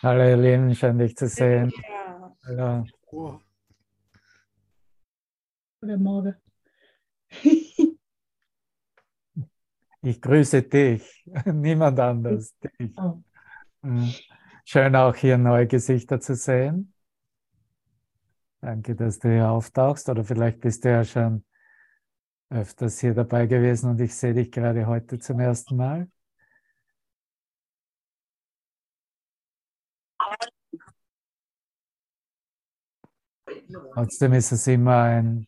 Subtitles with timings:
[0.00, 1.72] Hallo ihr Lieben, schön dich zu sehen.
[1.90, 2.36] Ja.
[2.46, 2.84] Hallo.
[3.10, 3.40] Oh,
[5.80, 6.36] Guten Morgen.
[10.00, 12.96] Ich grüße dich, niemand anders, dich.
[12.96, 13.18] Oh.
[14.64, 16.94] Schön auch hier neue Gesichter zu sehen.
[18.60, 21.44] Danke, dass du hier auftauchst oder vielleicht bist du ja schon
[22.50, 26.08] öfters hier dabei gewesen und ich sehe dich gerade heute zum ersten Mal.
[33.92, 35.46] Trotzdem ist es immer ein,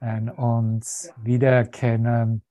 [0.00, 2.42] ein uns wiedererkennen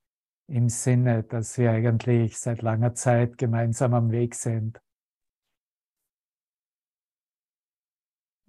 [0.48, 4.82] im Sinne, dass wir eigentlich seit langer Zeit gemeinsam am Weg sind.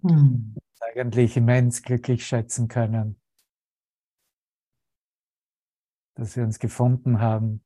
[0.03, 0.55] hm.
[0.81, 3.19] Eigentlich immens glücklich schätzen können,
[6.15, 7.63] dass wir uns gefunden haben.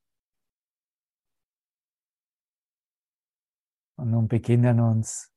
[3.98, 5.34] Und nun beginnen uns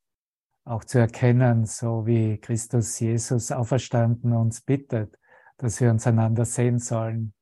[0.71, 5.18] auch zu erkennen, so wie Christus Jesus auferstanden uns bittet,
[5.57, 7.35] dass wir uns einander sehen sollen.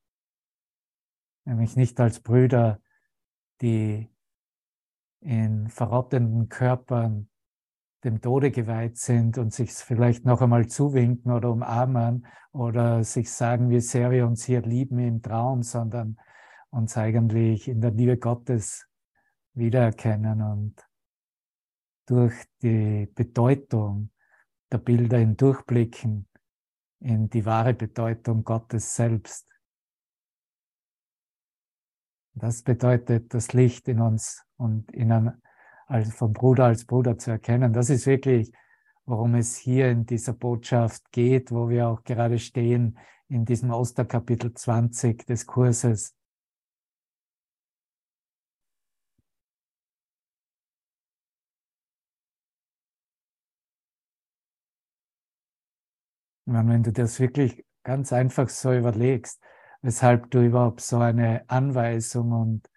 [1.44, 2.80] Nämlich nicht als Brüder,
[3.60, 4.08] die
[5.20, 7.28] in verrottenden Körpern
[8.02, 13.68] dem Tode geweiht sind und sich vielleicht noch einmal zuwinken oder umarmen oder sich sagen,
[13.68, 16.16] wie sehr wir uns hier lieben im Traum, sondern
[16.70, 18.88] uns eigentlich in der Liebe Gottes
[19.52, 20.87] wiedererkennen und
[22.08, 24.10] durch die Bedeutung
[24.72, 26.26] der Bilder hindurchblicken
[27.00, 29.46] in die wahre Bedeutung Gottes selbst.
[32.34, 35.12] Das bedeutet, das Licht in uns und in
[35.86, 37.72] als vom Bruder als Bruder zu erkennen.
[37.72, 38.52] Das ist wirklich,
[39.04, 42.98] worum es hier in dieser Botschaft geht, wo wir auch gerade stehen
[43.28, 46.17] in diesem Osterkapitel 20 des Kurses.
[56.48, 59.40] Meine, Wenn du das wirklich ganz einfach so überlegst,
[59.82, 62.70] weshalb du überhaupt so eine Anweisung und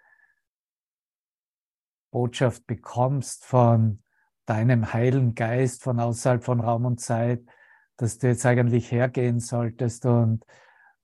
[2.12, 4.04] Botschaft bekommst von
[4.46, 7.44] deinem Heiligen Geist von außerhalb von Raum und Zeit,
[7.98, 10.46] dass du jetzt eigentlich hergehen solltest und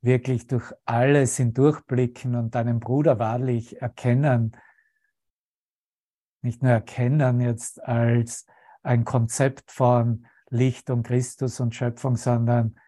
[0.02, 4.58] wirklich durch alles hindurchblicken und deinen Bruder wahrlich erkennen,
[6.42, 8.46] nicht nur erkennen jetzt als
[8.84, 12.80] ein Konzept von Licht und Christus und Schöpfung, sondern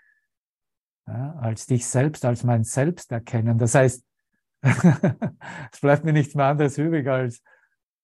[1.08, 3.58] ja, als dich selbst, als mein Selbst erkennen.
[3.58, 4.06] Das heißt,
[4.62, 7.42] es bleibt mir nichts mehr anderes übrig, als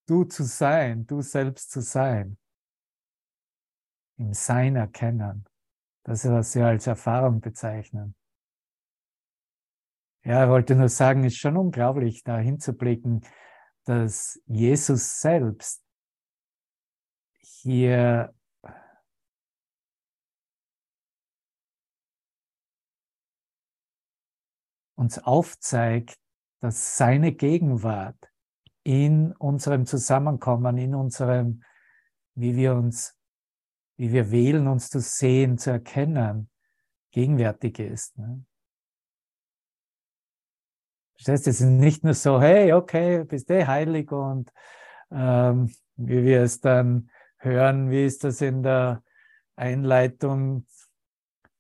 [0.08, 2.38] du zu sein, du selbst zu sein.
[4.18, 5.46] Im Sein erkennen.
[6.04, 8.16] Das ist, was wir als Erfahrung bezeichnen.
[10.24, 13.26] Ja, ich wollte nur sagen, es ist schon unglaublich, da hinzublicken,
[13.84, 15.84] dass Jesus selbst
[17.40, 18.34] hier
[24.96, 26.18] uns aufzeigt,
[26.62, 28.32] dass seine Gegenwart
[28.84, 31.64] in unserem Zusammenkommen, in unserem,
[32.36, 33.16] wie wir uns,
[33.98, 36.50] wie wir wählen, uns zu sehen, zu erkennen,
[37.12, 38.18] gegenwärtig ist.
[38.18, 38.46] Ne?
[41.14, 44.52] Verstehst es ist nicht nur so, hey, okay, bist du heilig und
[45.12, 49.02] ähm, wie wir es dann hören, wie ist das in der
[49.56, 50.66] Einleitung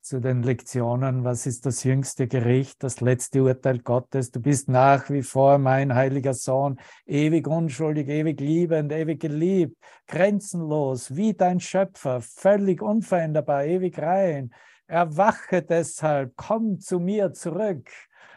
[0.06, 4.30] zu den Lektionen, was ist das jüngste Gericht, das letzte Urteil Gottes.
[4.30, 11.16] Du bist nach wie vor mein heiliger Sohn, ewig unschuldig, ewig liebend, ewig geliebt, grenzenlos,
[11.16, 14.54] wie dein Schöpfer, völlig unveränderbar, ewig rein.
[14.86, 17.90] Erwache deshalb, komm zu mir zurück.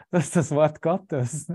[0.11, 1.47] Das ist das Wort Gottes.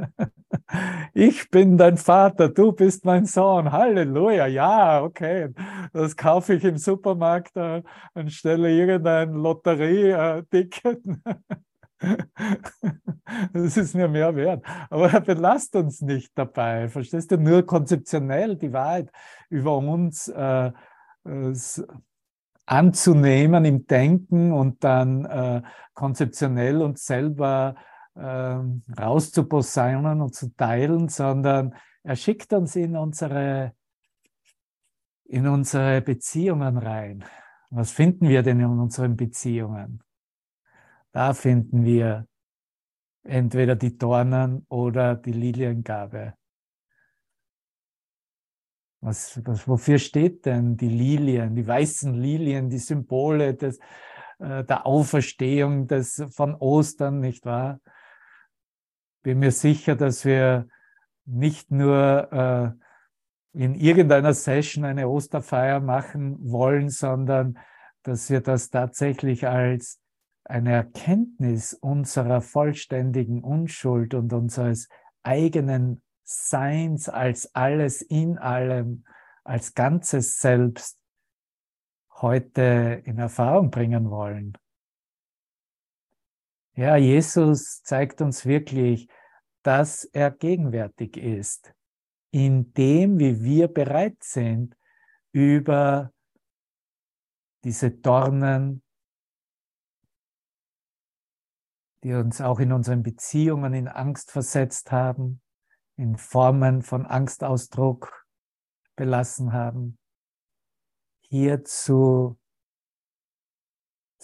[1.13, 3.73] Ich bin dein Vater, du bist mein Sohn.
[3.73, 5.53] Halleluja, ja, okay.
[5.93, 7.83] Das kaufe ich im Supermarkt äh,
[8.15, 11.03] anstelle irgendein Lotterie-Ticket.
[13.55, 14.63] Das ist mir mehr wert.
[14.91, 16.89] Aber belasst uns nicht dabei.
[16.89, 17.39] Verstehst du?
[17.39, 19.11] Nur konzeptionell die Wahrheit
[19.49, 20.71] über uns äh,
[22.67, 25.63] anzunehmen im Denken und dann äh,
[25.95, 27.75] konzeptionell uns selber
[28.17, 33.75] rauszuposaunen und zu teilen, sondern er schickt uns in unsere,
[35.25, 37.25] in unsere Beziehungen rein.
[37.71, 40.03] Was finden wir denn in unseren Beziehungen?
[41.13, 42.27] Da finden wir
[43.25, 46.35] entweder die Dornen oder die Liliengabe.
[49.01, 53.79] Was, was, wofür steht denn die Lilien, die weißen Lilien, die Symbole des,
[54.39, 57.81] äh, der Auferstehung des, von Ostern, nicht wahr?
[59.25, 60.69] Bin mir sicher, dass wir
[61.25, 62.77] nicht nur
[63.55, 67.59] äh, in irgendeiner Session eine Osterfeier machen wollen, sondern
[68.03, 70.01] dass wir das tatsächlich als
[70.45, 74.89] eine Erkenntnis unserer vollständigen Unschuld und unseres
[75.23, 79.05] eigenen Seins als alles in allem,
[79.43, 80.99] als ganzes Selbst
[82.21, 84.53] heute in Erfahrung bringen wollen.
[86.77, 89.09] Ja, Jesus zeigt uns wirklich,
[89.63, 91.73] dass er gegenwärtig ist,
[92.33, 94.77] in dem, wie wir bereit sind,
[95.33, 96.13] über
[97.63, 98.83] diese Dornen,
[102.03, 105.41] die uns auch in unseren Beziehungen in Angst versetzt haben,
[105.97, 108.27] in Formen von Angstausdruck
[108.97, 109.97] belassen haben,
[111.21, 112.37] hierzu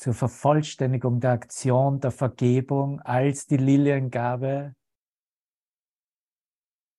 [0.01, 4.75] zur Vervollständigung der Aktion der Vergebung als die Liliengabe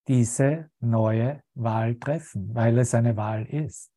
[0.07, 3.91] diese neue Wahl treffen, weil es eine Wahl ist.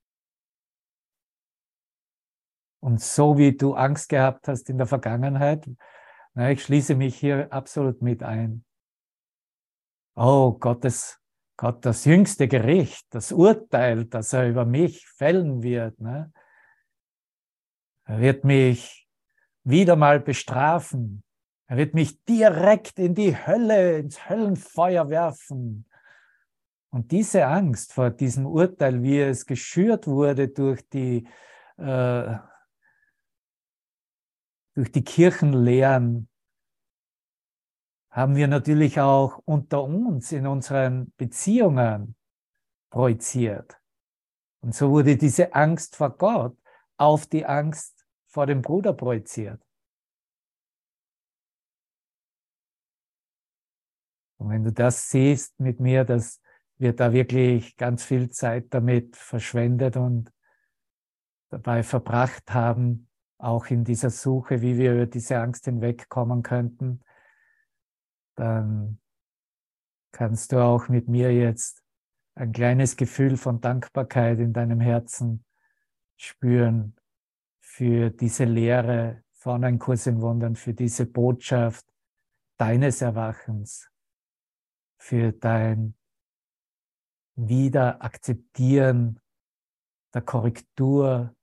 [2.81, 5.69] Und so wie du Angst gehabt hast in der Vergangenheit,
[6.33, 8.65] na, ich schließe mich hier absolut mit ein.
[10.17, 11.21] Oh, Gottes,
[11.59, 16.33] Gott, das jüngste Gericht, das Urteil, das er über mich fällen wird, ne?
[18.05, 19.09] Er wird mich
[19.65, 21.23] wieder mal bestrafen.
[21.67, 25.87] Er wird mich direkt in die Hölle, ins Höllenfeuer werfen.
[26.91, 31.27] Und diese Angst vor diesem Urteil, wie es geschürt wurde durch die,
[31.79, 32.37] äh,
[34.75, 36.29] durch die Kirchenlehren,
[38.11, 42.15] haben wir natürlich auch unter uns in unseren Beziehungen
[42.91, 43.81] projiziert.
[44.61, 46.56] Und so wurde diese Angst vor Gott
[46.97, 47.94] auf die Angst
[48.35, 49.65] vor dem Bruder projiziert.
[54.39, 56.43] Und wenn du das siehst mit mir, dass
[56.77, 60.33] wir da wirklich ganz viel Zeit damit verschwendet und
[61.51, 63.09] dabei verbracht haben,
[63.39, 67.05] auch in dieser Suche, wie wir über diese Angst hinwegkommen könnten,
[68.35, 69.01] dann
[70.11, 71.85] kannst du auch mit mir jetzt
[72.35, 75.45] ein kleines Gefühl von Dankbarkeit in deinem Herzen
[76.17, 76.97] spüren
[77.76, 81.85] für diese Lehre von einem Kurs im Wundern, für diese Botschaft
[82.56, 83.91] deines Erwachens,
[84.97, 85.97] für dein
[87.35, 89.19] Wiederakzeptieren
[90.15, 91.35] der Korrektur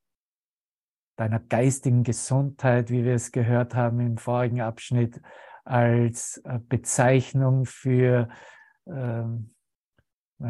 [1.18, 5.22] deiner geistigen Gesundheit, wie wir es gehört haben im vorigen Abschnitt,
[5.66, 8.30] als äh, Bezeichnung für,
[8.88, 9.54] ähm,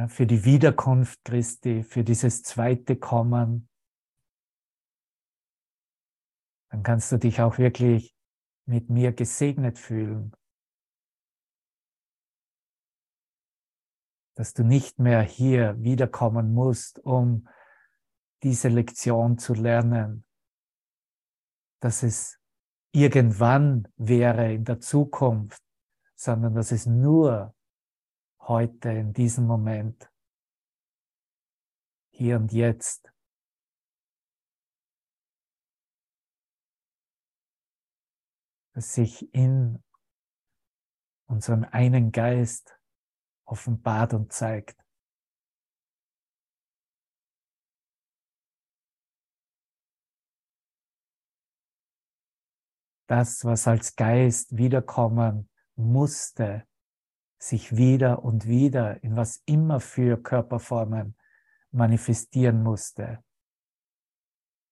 [0.10, 3.68] für die Wiederkunft Christi, für dieses zweite Kommen,
[6.72, 8.16] dann kannst du dich auch wirklich
[8.66, 10.34] mit mir gesegnet fühlen.
[14.36, 17.48] Dass du nicht mehr hier wiederkommen musst, um
[18.42, 20.26] diese Lektion zu lernen.
[21.82, 22.40] Dass es
[22.94, 25.62] irgendwann wäre in der Zukunft,
[26.16, 27.54] sondern dass es nur
[28.40, 30.10] heute, in diesem Moment,
[32.12, 33.11] hier und jetzt,
[38.76, 39.84] sich in
[41.28, 42.78] unserem einen Geist
[43.46, 44.82] offenbart und zeigt.
[53.12, 56.66] das, was als Geist wiederkommen musste,
[57.38, 61.18] sich wieder und wieder in was immer für Körperformen
[61.72, 63.22] manifestieren musste,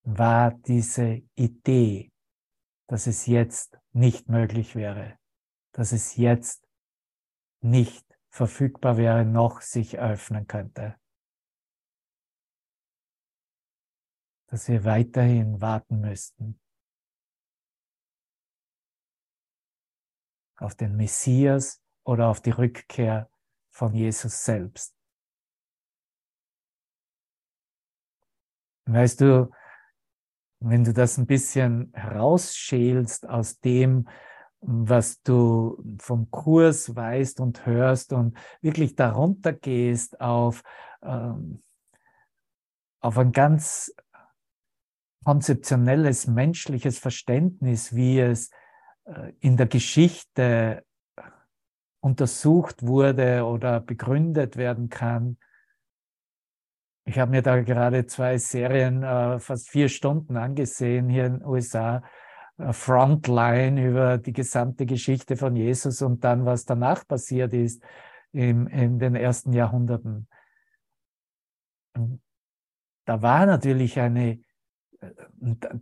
[0.04, 2.14] war diese Idee,
[2.88, 5.18] dass es jetzt nicht möglich wäre,
[5.72, 6.68] dass es jetzt
[7.62, 10.96] nicht verfügbar wäre, noch sich öffnen könnte.
[14.48, 16.60] Dass wir weiterhin warten müssten.
[20.60, 23.30] auf den Messias oder auf die Rückkehr
[23.70, 24.96] von Jesus selbst.
[28.86, 29.52] Weißt du,
[30.60, 34.08] wenn du das ein bisschen herausschälst aus dem,
[34.62, 40.64] was du vom Kurs weißt und hörst und wirklich darunter gehst auf,
[41.02, 41.64] ähm,
[43.00, 43.94] auf ein ganz
[45.24, 48.50] konzeptionelles menschliches Verständnis, wie es
[49.06, 50.84] äh, in der Geschichte
[52.02, 55.38] untersucht wurde oder begründet werden kann.
[57.10, 61.44] Ich habe mir da gerade zwei Serien äh, fast vier Stunden angesehen hier in den
[61.44, 62.04] USA.
[62.60, 67.82] Äh, Frontline über die gesamte Geschichte von Jesus und dann, was danach passiert ist
[68.32, 70.28] im, in den ersten Jahrhunderten.
[73.06, 74.42] da war natürlich eine,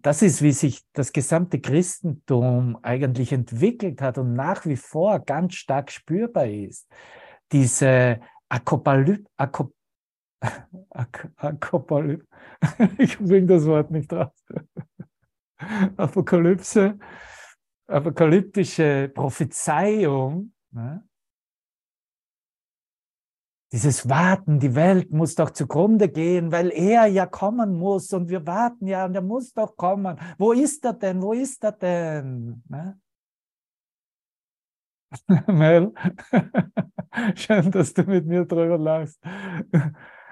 [0.02, 5.56] das ist, wie sich das gesamte Christentum eigentlich entwickelt hat und nach wie vor ganz
[5.56, 6.88] stark spürbar ist.
[7.52, 9.74] Diese Akopalyp, Akop,
[12.98, 14.46] Ich bringe das Wort nicht raus.
[15.98, 16.98] Apokalypse,
[17.88, 21.04] apokalyptische Prophezeiung, ne?
[23.74, 28.48] Dieses Warten, die Welt muss doch zugrunde gehen, weil er ja kommen muss und wir
[28.48, 30.18] warten ja und er muss doch kommen.
[30.38, 31.22] Wo ist er denn?
[31.22, 32.64] Wo ist er denn?
[32.70, 32.98] Ne?
[35.48, 35.94] Mel,
[37.36, 39.20] schön, dass du mit mir drüber lachst.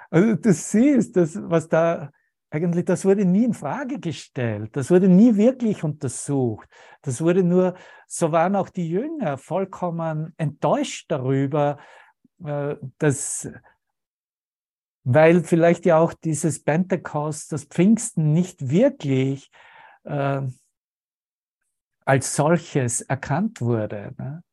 [0.09, 2.12] Also du siehst, das, was da
[2.50, 4.75] eigentlich, das wurde nie in Frage gestellt.
[4.75, 6.69] Das wurde nie wirklich untersucht.
[7.01, 7.75] Das wurde nur,
[8.07, 11.77] so waren auch die Jünger vollkommen enttäuscht darüber,
[12.43, 13.50] äh, dass,
[15.03, 19.51] weil vielleicht ja auch dieses Pentecost, das Pfingsten nicht wirklich
[20.03, 20.41] äh,
[22.05, 24.43] als solches erkannt wurde, ne?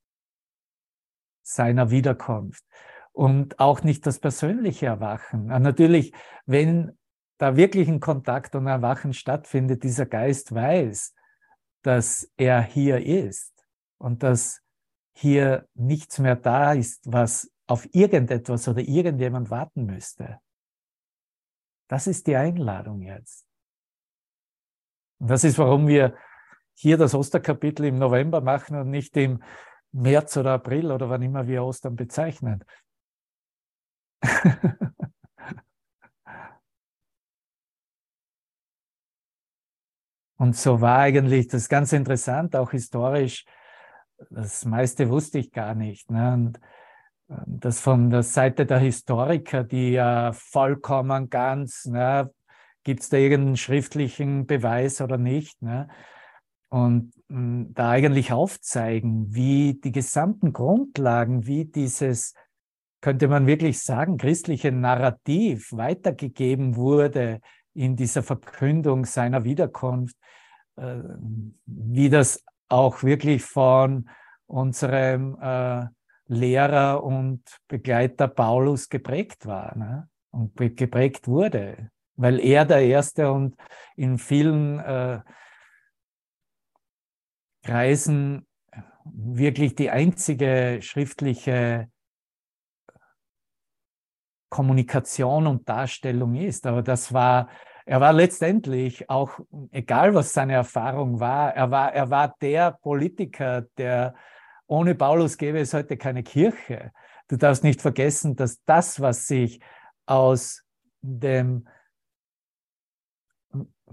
[1.43, 2.65] seiner Wiederkunft.
[3.13, 5.53] Und auch nicht das persönliche Erwachen.
[5.53, 6.13] Und natürlich,
[6.47, 6.99] wenn
[7.39, 11.15] da wirklich ein Kontakt und Erwachen stattfindet, dieser Geist weiß,
[11.83, 13.53] dass er hier ist
[13.99, 14.63] und dass
[15.15, 20.41] hier nichts mehr da ist, was auf irgendetwas oder irgendjemand warten müsste.
[21.89, 23.47] Das ist die Einladung jetzt.
[25.19, 26.17] Und das ist, warum wir
[26.75, 29.43] hier das Osterkapitel im November machen und nicht im
[29.93, 32.65] März oder April oder wann immer wir Ostern bezeichnen.
[40.37, 43.45] und so war eigentlich das ganz interessant, auch historisch.
[44.31, 46.11] Das meiste wusste ich gar nicht.
[46.11, 46.33] Ne?
[46.35, 46.61] Und
[47.47, 52.31] das von der Seite der Historiker, die ja vollkommen ganz, ne,
[52.85, 55.89] gibt es da irgendeinen schriftlichen Beweis oder nicht, ne?
[56.69, 62.35] und mh, hm, da eigentlich aufzeigen, wie die gesamten Grundlagen, wie dieses,
[63.03, 67.41] könnte man wirklich sagen, christliche Narrativ weitergegeben wurde
[67.75, 70.17] in dieser Verkündung seiner Wiederkunft,
[70.77, 71.01] äh,
[71.67, 74.09] wie das auch wirklich von
[74.47, 75.87] unserem äh,
[76.27, 80.09] Lehrer und Begleiter Paulus geprägt war ne?
[80.31, 83.57] und geprägt wurde, weil er der Erste und
[83.97, 85.21] in vielen äh,
[87.65, 88.47] Kreisen
[89.05, 91.89] wirklich die einzige schriftliche
[94.53, 96.67] Kommunikation und Darstellung ist.
[96.67, 97.49] Aber das war,
[97.87, 99.41] er war letztendlich auch,
[99.71, 104.15] egal was seine Erfahrung war, er war, er war der Politiker, der
[104.67, 106.93] ohne Paulus gäbe es heute keine Kirche.
[107.29, 109.59] Du darfst nicht vergessen, dass das, was sich
[110.05, 110.63] aus
[111.01, 111.67] dem,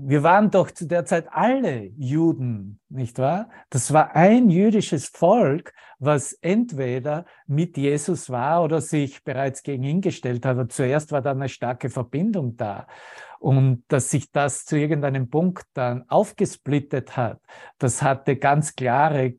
[0.02, 3.50] wir waren doch zu der Zeit alle Juden, nicht wahr?
[3.70, 10.00] Das war ein jüdisches Volk, was entweder mit Jesus war oder sich bereits gegen ihn
[10.00, 10.52] gestellt hat.
[10.54, 12.88] Aber zuerst war da eine starke Verbindung da.
[13.40, 17.42] Und dass sich das zu irgendeinem Punkt dann aufgesplittet hat,
[17.78, 19.36] das hatte ganz klare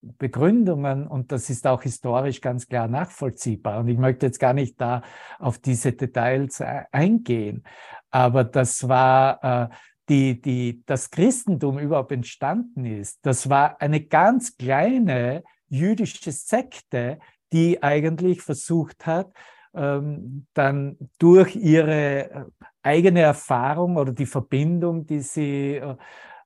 [0.00, 3.78] Begründungen und das ist auch historisch ganz klar nachvollziehbar.
[3.78, 5.02] Und ich möchte jetzt gar nicht da
[5.38, 7.62] auf diese Details äh, eingehen,
[8.10, 9.74] aber das war äh,
[10.08, 13.20] die, die, das Christentum überhaupt entstanden ist.
[13.22, 17.18] Das war eine ganz kleine jüdische Sekte,
[17.52, 19.32] die eigentlich versucht hat,
[19.74, 22.44] ähm, dann durch ihre äh,
[22.82, 25.96] eigene Erfahrung oder die Verbindung, die sie äh,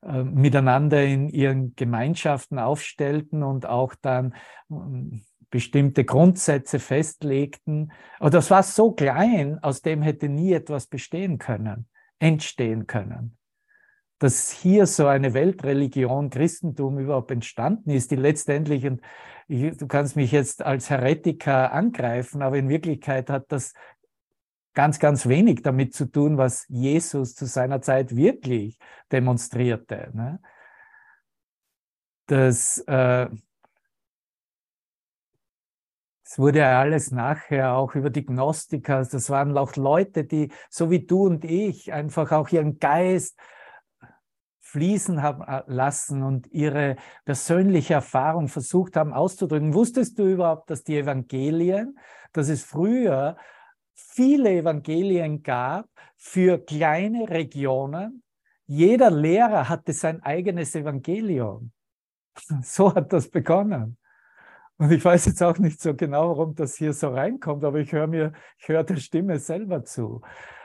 [0.02, 4.34] äh, miteinander in ihren Gemeinschaften aufstellten und auch dann
[4.70, 7.92] ähm, bestimmte Grundsätze festlegten.
[8.18, 13.35] Aber das war so klein, aus dem hätte nie etwas bestehen können, entstehen können.
[14.18, 19.02] Dass hier so eine Weltreligion, Christentum überhaupt entstanden ist, die letztendlich, und
[19.48, 23.74] du kannst mich jetzt als Heretiker angreifen, aber in Wirklichkeit hat das
[24.76, 28.78] ganz, ganz wenig damit zu tun, was Jesus zu seiner Zeit wirklich
[29.10, 30.10] demonstrierte.
[30.12, 30.40] Ne?
[32.26, 33.28] Das, äh,
[36.22, 40.90] es wurde ja alles nachher auch über die Gnostiker, das waren auch Leute, die, so
[40.90, 43.38] wie du und ich, einfach auch ihren Geist
[44.76, 49.72] fließen haben äh, lassen und ihre persönliche Erfahrung versucht haben auszudrücken.
[49.72, 51.98] Wusstest du überhaupt, dass die Evangelien,
[52.34, 53.38] dass es früher
[53.94, 58.22] viele Evangelien gab für kleine Regionen.
[58.66, 61.72] Jeder Lehrer hatte sein eigenes Evangelium.
[62.62, 63.96] So hat das begonnen.
[64.76, 67.92] Und ich weiß jetzt auch nicht so genau, warum das hier so reinkommt, aber ich
[67.92, 70.20] höre mir, ich höre der Stimme selber zu.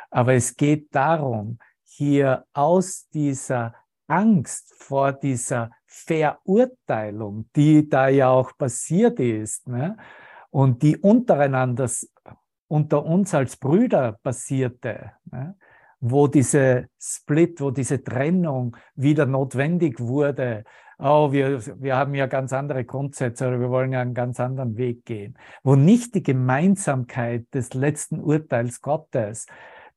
[0.09, 3.73] Aber es geht darum, hier aus dieser
[4.11, 9.97] Angst vor dieser Verurteilung, die da ja auch passiert ist ne?
[10.49, 11.89] und die untereinander,
[12.67, 15.55] unter uns als Brüder passierte, ne?
[16.01, 20.65] wo diese Split, wo diese Trennung wieder notwendig wurde.
[20.97, 24.77] Oh, wir, wir haben ja ganz andere Grundsätze oder wir wollen ja einen ganz anderen
[24.77, 25.37] Weg gehen.
[25.63, 29.45] Wo nicht die Gemeinsamkeit des letzten Urteils Gottes,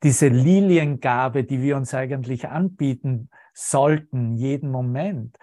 [0.04, 5.38] diese Liliengabe, die wir uns eigentlich anbieten sollten, jeden Moment,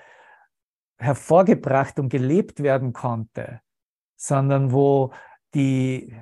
[1.00, 3.62] hervorgebracht und gelebt werden konnte,
[4.16, 5.12] sondern wo
[5.56, 6.16] die,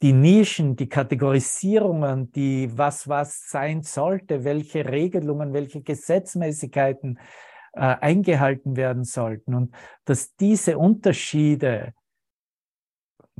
[0.00, 7.18] die Nischen, die Kategorisierungen, die was was sein sollte, welche Regelungen, welche Gesetzmäßigkeiten
[7.72, 9.54] äh, eingehalten werden sollten.
[9.54, 11.94] Und dass diese Unterschiede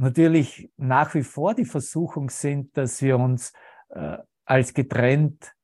[0.03, 3.53] natürlich nach wie vor die Versuchung sind, dass wir uns
[3.91, 5.55] äh, als getrennt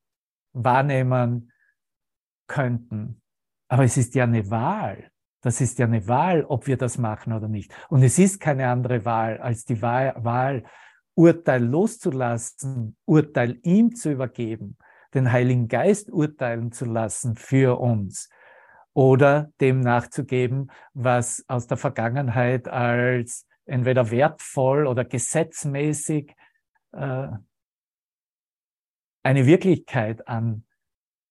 [0.52, 1.52] wahrnehmen
[2.46, 3.20] könnten.
[3.68, 5.10] Aber es ist ja eine Wahl.
[5.42, 7.72] Das ist ja eine Wahl, ob wir das machen oder nicht.
[7.88, 10.64] Und es ist keine andere Wahl als die Wahl,
[11.14, 14.78] Urteil loszulassen, Urteil ihm zu übergeben,
[15.14, 18.28] den Heiligen Geist urteilen zu lassen für uns
[18.94, 26.34] oder dem nachzugeben, was aus der Vergangenheit als entweder wertvoll oder gesetzmäßig
[26.92, 27.28] äh,
[29.22, 30.64] eine Wirklichkeit an,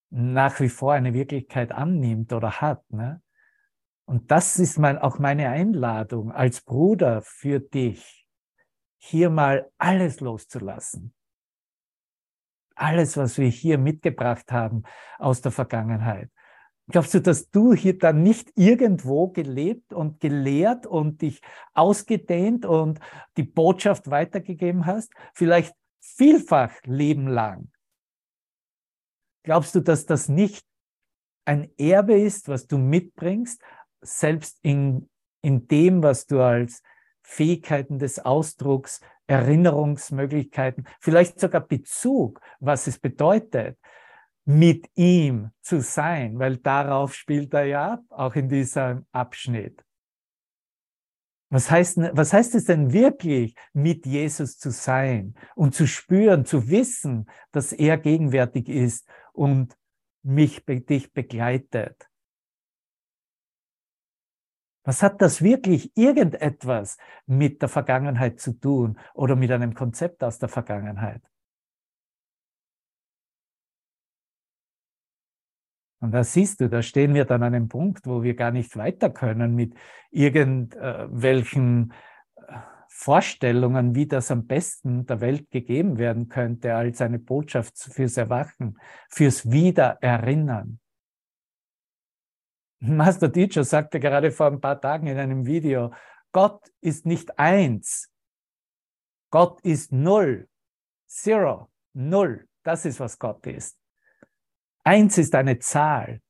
[0.10, 2.90] nach wie vor eine Wirklichkeit annimmt oder hat.
[2.92, 3.22] Ne?
[4.06, 8.28] Und das ist mein, auch meine Einladung als Bruder für dich,
[8.98, 11.14] hier mal alles loszulassen.
[12.76, 14.84] Alles, was wir hier mitgebracht haben
[15.18, 16.30] aus der Vergangenheit.
[16.90, 21.42] Glaubst du, dass du hier dann nicht irgendwo gelebt und gelehrt und dich
[21.74, 23.00] ausgedehnt und
[23.36, 25.12] die Botschaft weitergegeben hast?
[25.34, 27.70] Vielleicht vielfach Leben lang.
[29.44, 30.66] Glaubst du, dass das nicht
[31.46, 33.62] ein Erbe ist, was du mitbringst,
[34.02, 35.10] selbst in,
[35.42, 36.84] in dem, was du als
[37.22, 43.78] Fähigkeiten des Ausdrucks, Erinnerungsmöglichkeiten, vielleicht sogar Bezug, was es bedeutet,
[44.48, 49.84] mit ihm zu sein, weil darauf spielt er ja ab, auch in diesem Abschnitt.
[51.50, 56.70] Was heißt, was heißt es denn wirklich, mit Jesus zu sein und zu spüren, zu
[56.70, 59.78] wissen, dass er gegenwärtig ist und
[60.24, 62.10] mich, dich begleitet?
[64.86, 70.40] Was hat das wirklich irgendetwas mit der Vergangenheit zu tun oder mit einem Konzept aus
[70.40, 71.22] der Vergangenheit?
[76.00, 78.78] Und da siehst du, da stehen wir dann an einem Punkt, wo wir gar nicht
[78.78, 79.74] weiter können mit
[80.12, 82.54] irgendwelchen äh,
[82.88, 88.80] Vorstellungen, wie das am besten der Welt gegeben werden könnte, als eine Botschaft fürs Erwachen,
[89.10, 90.80] fürs Wiedererinnern.
[92.80, 95.94] Master Teacher sagte gerade vor ein paar Tagen in einem Video,
[96.32, 98.12] Gott ist nicht eins,
[99.32, 100.48] Gott ist null,
[101.08, 102.48] zero, null.
[102.64, 103.78] Das ist, was Gott ist.
[104.88, 106.22] Eins ist eine Zahl.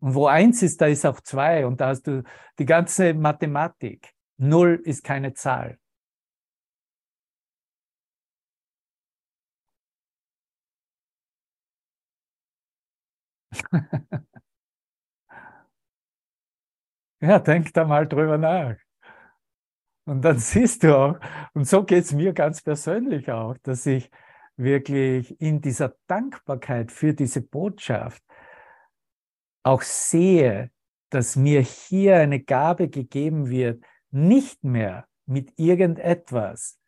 [0.00, 1.64] Und wo eins ist, da ist auch zwei.
[1.64, 2.24] Und da hast du
[2.58, 4.12] die ganze Mathematik.
[4.36, 5.78] Null ist keine Zahl.
[17.20, 18.76] ja, denk da mal drüber nach.
[20.06, 21.20] Und dann siehst du auch,
[21.54, 24.10] und so geht es mir ganz persönlich auch, dass ich
[24.60, 28.22] wirklich in dieser Dankbarkeit für diese Botschaft
[29.62, 30.70] auch sehe,
[31.10, 36.78] dass mir hier eine Gabe gegeben wird, nicht mehr mit irgendetwas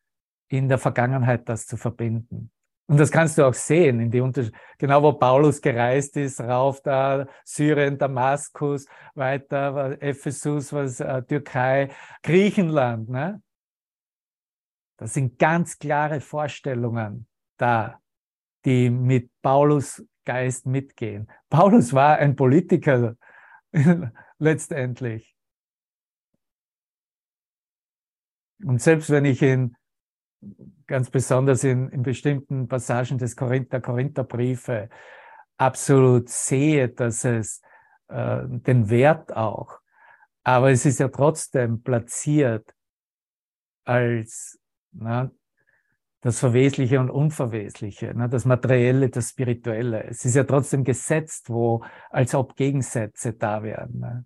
[0.49, 2.51] in der Vergangenheit das zu verbinden.
[2.89, 4.45] Und das kannst du auch sehen, in die Unter
[4.77, 11.91] genau wo Paulus gereist ist, rauf da, Syrien, Damaskus, weiter, Ephesus, was, äh, Türkei,
[12.23, 13.09] Griechenland.
[13.09, 13.43] Ne?
[14.99, 17.27] Das sind ganz klare Vorstellungen
[17.63, 18.03] da,
[18.65, 21.31] die mit Paulus Geist mitgehen.
[21.49, 23.17] Paulus war ein Politiker
[24.39, 25.37] letztendlich.
[28.65, 29.77] Und selbst wenn ich in
[30.87, 34.89] ganz besonders in, in bestimmten Passagen des Korinther, Korintherbriefe
[35.57, 37.63] absolut sehe, dass es
[38.09, 39.81] äh, den Wert auch,
[40.45, 42.75] aber es ist ja trotzdem platziert
[43.85, 44.59] als
[44.93, 45.31] na,
[46.23, 50.05] das Verwesliche und Unverwesliche, ne, das Materielle, das Spirituelle.
[50.05, 53.99] Es ist ja trotzdem gesetzt, wo als ob Gegensätze da wären.
[53.99, 54.25] Ne.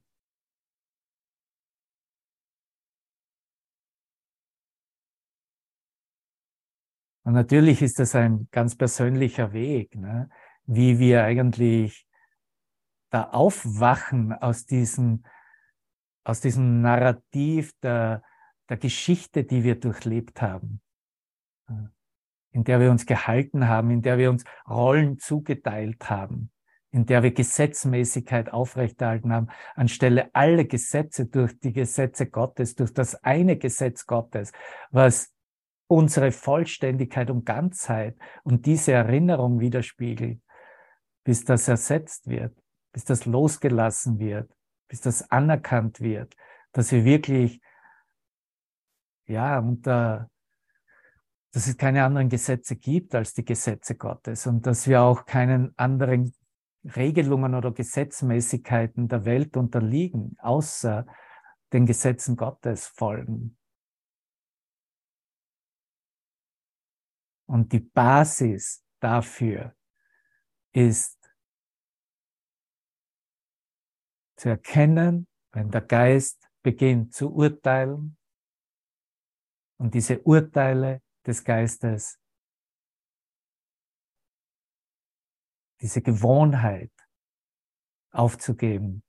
[7.25, 10.29] Und natürlich ist das ein ganz persönlicher Weg, ne?
[10.67, 12.07] wie wir eigentlich
[13.11, 15.25] da aufwachen aus diesem,
[16.25, 18.23] aus diesem Narrativ der,
[18.69, 20.83] der Geschichte, die wir durchlebt haben,
[22.57, 26.51] in der wir uns gehalten haben, in der wir uns Rollen zugeteilt haben,
[26.91, 33.23] in der wir Gesetzmäßigkeit aufrechterhalten haben, anstelle alle Gesetze durch die Gesetze Gottes, durch das
[33.23, 34.53] eine Gesetz Gottes,
[34.91, 35.35] was
[35.87, 40.41] unsere Vollständigkeit und Ganzheit und diese Erinnerung widerspiegelt,
[41.25, 42.57] bis das ersetzt wird,
[42.93, 44.51] bis das losgelassen wird,
[44.89, 46.35] bis das anerkannt wird,
[46.73, 47.61] dass wir wirklich,
[49.27, 50.31] ja, unter,
[51.57, 55.73] dass es keine anderen Gesetze gibt als die Gesetze Gottes und dass wir auch keinen
[55.79, 56.35] anderen
[56.85, 61.07] Regelungen oder Gesetzmäßigkeiten der Welt unterliegen, außer
[61.73, 63.57] den Gesetzen Gottes folgen.
[67.47, 69.75] Und die Basis dafür
[70.75, 71.17] ist
[74.37, 78.19] zu erkennen, wenn der Geist beginnt zu urteilen
[79.79, 82.19] und diese Urteile des Geistes,
[85.81, 86.93] diese Gewohnheit
[88.13, 89.03] aufzugeben,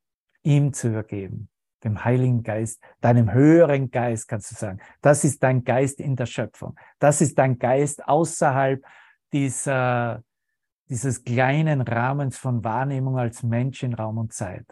[0.44, 1.50] ihm zu übergeben,
[1.84, 4.80] dem Heiligen Geist, deinem höheren Geist, kannst du sagen.
[5.02, 6.78] Das ist dein Geist in der Schöpfung.
[7.00, 8.84] Das ist dein Geist außerhalb
[9.32, 10.24] dieser,
[10.90, 14.66] dieses kleinen Rahmens von Wahrnehmung als Mensch in Raum und Zeit.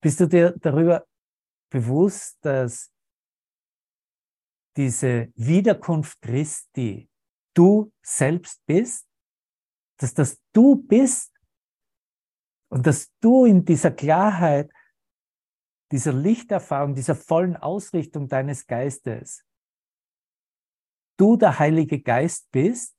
[0.00, 1.06] Bist du dir darüber
[1.70, 2.93] bewusst, dass
[4.76, 7.08] diese Wiederkunft Christi
[7.54, 9.06] du selbst bist?
[9.98, 11.32] Dass das du bist
[12.68, 14.70] und dass du in dieser Klarheit,
[15.92, 19.44] dieser Lichterfahrung, dieser vollen Ausrichtung deines Geistes,
[21.16, 22.96] du der Heilige Geist bist,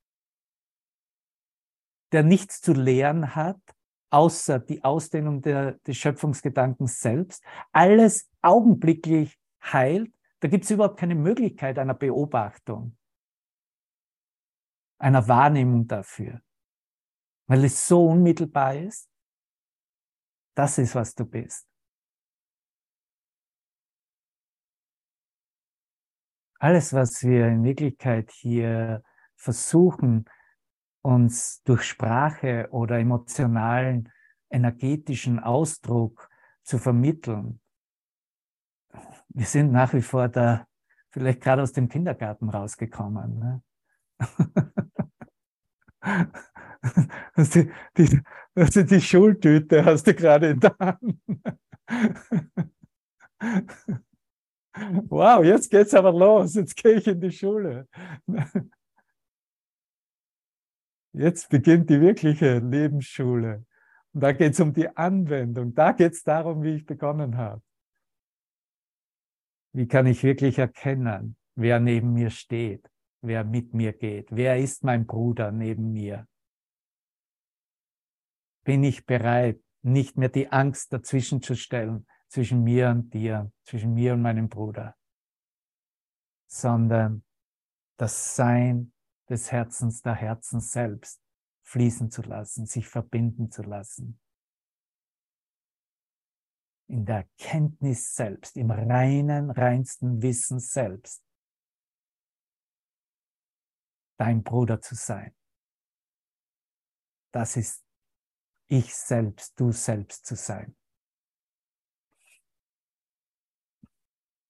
[2.14, 3.60] der nichts zu lehren hat,
[4.10, 10.15] außer die Ausdehnung der, des Schöpfungsgedankens selbst, alles augenblicklich heilt,
[10.46, 12.96] da gibt es überhaupt keine Möglichkeit einer Beobachtung,
[15.00, 16.40] einer Wahrnehmung dafür,
[17.48, 19.10] weil es so unmittelbar ist.
[20.54, 21.68] Das ist, was du bist.
[26.60, 29.02] Alles, was wir in Wirklichkeit hier
[29.36, 30.30] versuchen,
[31.02, 34.12] uns durch Sprache oder emotionalen,
[34.52, 36.30] energetischen Ausdruck
[36.62, 37.60] zu vermitteln.
[39.36, 40.66] Wir sind nach wie vor da,
[41.12, 43.38] vielleicht gerade aus dem Kindergarten rausgekommen.
[43.38, 43.62] Ne?
[47.36, 48.22] die, die,
[48.56, 51.20] also die Schultüte hast du gerade in der Hand.
[55.10, 56.56] Wow, jetzt geht's aber los.
[56.56, 57.90] Jetzt gehe ich in die Schule.
[61.12, 63.66] Jetzt beginnt die wirkliche Lebensschule.
[64.14, 65.76] Und da geht es um die Anwendung.
[65.76, 67.62] Da geht es darum, wie ich begonnen habe.
[69.76, 72.90] Wie kann ich wirklich erkennen, wer neben mir steht,
[73.22, 74.30] wer mit mir geht?
[74.32, 76.28] Wer ist mein Bruder neben mir?
[78.66, 83.94] bin ich bereit, nicht mehr die Angst dazwischen zu stellen, zwischen mir und dir, zwischen
[83.94, 84.98] mir und meinem Bruder,
[86.48, 87.24] sondern
[87.98, 88.92] das Sein
[89.30, 91.22] des Herzens, der Herzen selbst
[91.64, 94.20] fließen zu lassen, sich verbinden zu lassen.
[96.88, 101.24] In der Kenntnis selbst, im reinen, reinsten Wissen selbst,
[104.18, 105.36] dein Bruder zu sein.
[107.32, 107.84] Das ist
[108.68, 110.76] ich selbst, du selbst zu sein.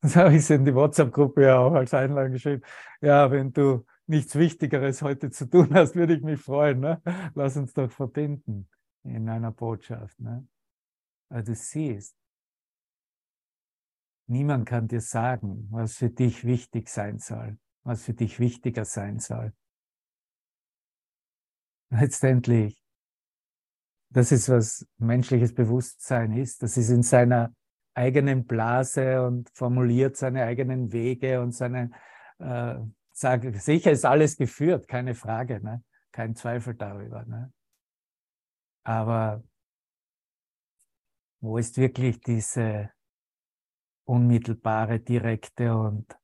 [0.00, 2.62] das habe ich in die WhatsApp-Gruppe ja auch als Einladung geschrieben.
[3.00, 6.80] Ja, wenn du nichts Wichtigeres heute zu tun hast, würde ich mich freuen.
[6.80, 7.00] Ne?
[7.34, 8.68] Lass uns doch verbinden
[9.04, 10.18] in einer Botschaft.
[10.20, 10.46] Ne?
[11.32, 12.14] Weil du siehst,
[14.26, 19.18] niemand kann dir sagen, was für dich wichtig sein soll, was für dich wichtiger sein
[19.18, 19.52] soll
[21.92, 22.82] letztendlich,
[24.10, 26.62] das ist, was menschliches Bewusstsein ist.
[26.62, 27.54] Das ist in seiner
[27.94, 31.90] eigenen Blase und formuliert seine eigenen Wege und seine,
[32.38, 32.76] äh,
[33.12, 35.82] sage, sicher ist alles geführt, keine Frage, ne?
[36.10, 37.24] kein Zweifel darüber.
[37.24, 37.52] Ne?
[38.84, 39.42] Aber
[41.42, 42.92] wo ist wirklich diese
[44.04, 46.16] unmittelbare, direkte und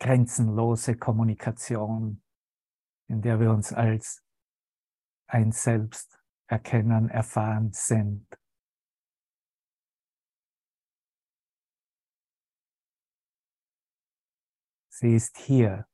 [0.00, 2.22] grenzenlose Kommunikation,
[3.08, 4.24] in der wir uns als
[5.28, 8.26] ein Selbst erkennen, erfahren sind.
[14.88, 15.86] Sie ist hier.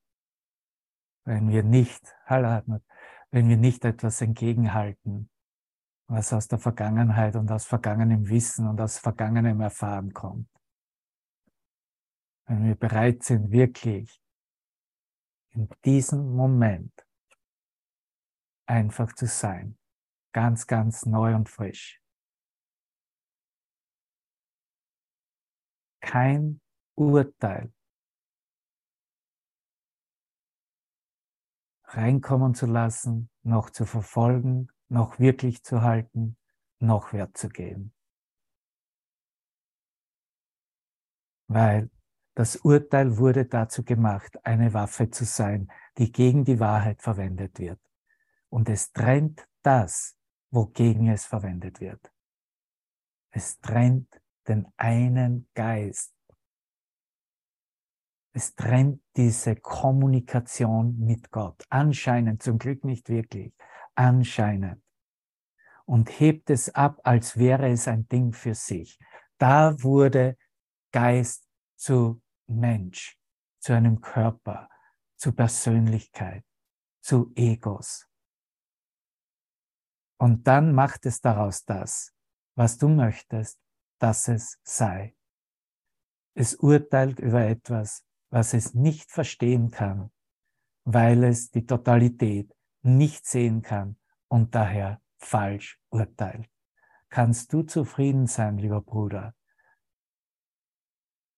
[1.25, 5.29] Wenn wir nicht, wenn wir nicht etwas entgegenhalten,
[6.07, 10.49] was aus der Vergangenheit und aus vergangenem Wissen und aus vergangenem Erfahren kommt.
[12.47, 14.21] Wenn wir bereit sind, wirklich
[15.51, 16.93] in diesem Moment
[18.67, 19.77] einfach zu sein,
[20.31, 22.01] ganz, ganz neu und frisch.
[26.01, 26.61] Kein
[26.95, 27.73] Urteil
[31.85, 36.37] reinkommen zu lassen, noch zu verfolgen, noch wirklich zu halten,
[36.79, 37.93] noch wert zu geben.
[41.47, 41.89] Weil
[42.35, 47.79] das Urteil wurde dazu gemacht, eine Waffe zu sein, die gegen die Wahrheit verwendet wird.
[48.49, 50.17] Und es trennt das,
[50.51, 52.11] wogegen es verwendet wird.
[53.31, 56.13] Es trennt den einen Geist.
[58.33, 61.63] Es trennt diese Kommunikation mit Gott.
[61.69, 63.53] Anscheinend, zum Glück nicht wirklich,
[63.95, 64.81] anscheinend.
[65.85, 68.99] Und hebt es ab, als wäre es ein Ding für sich.
[69.37, 70.37] Da wurde
[70.91, 73.19] Geist zu Mensch,
[73.59, 74.69] zu einem Körper,
[75.15, 76.43] zu Persönlichkeit,
[77.01, 78.07] zu Egos.
[80.17, 82.13] Und dann macht es daraus das,
[82.55, 83.59] was du möchtest,
[83.99, 85.15] dass es sei.
[86.33, 90.11] Es urteilt über etwas, was es nicht verstehen kann,
[90.83, 92.54] weil es die Totalität
[92.85, 96.49] nicht sehen kann und daher falsch urteilt.
[97.09, 99.33] Kannst du zufrieden sein, lieber Bruder,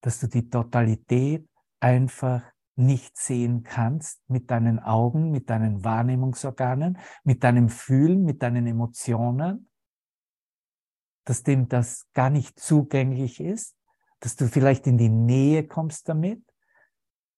[0.02, 1.48] dass du die Totalität
[1.80, 2.44] einfach
[2.76, 9.70] nicht sehen kannst mit deinen Augen, mit deinen Wahrnehmungsorganen, mit deinem Fühlen, mit deinen Emotionen,
[11.26, 13.76] dass dem das gar nicht zugänglich ist,
[14.20, 16.44] dass du vielleicht in die Nähe kommst damit,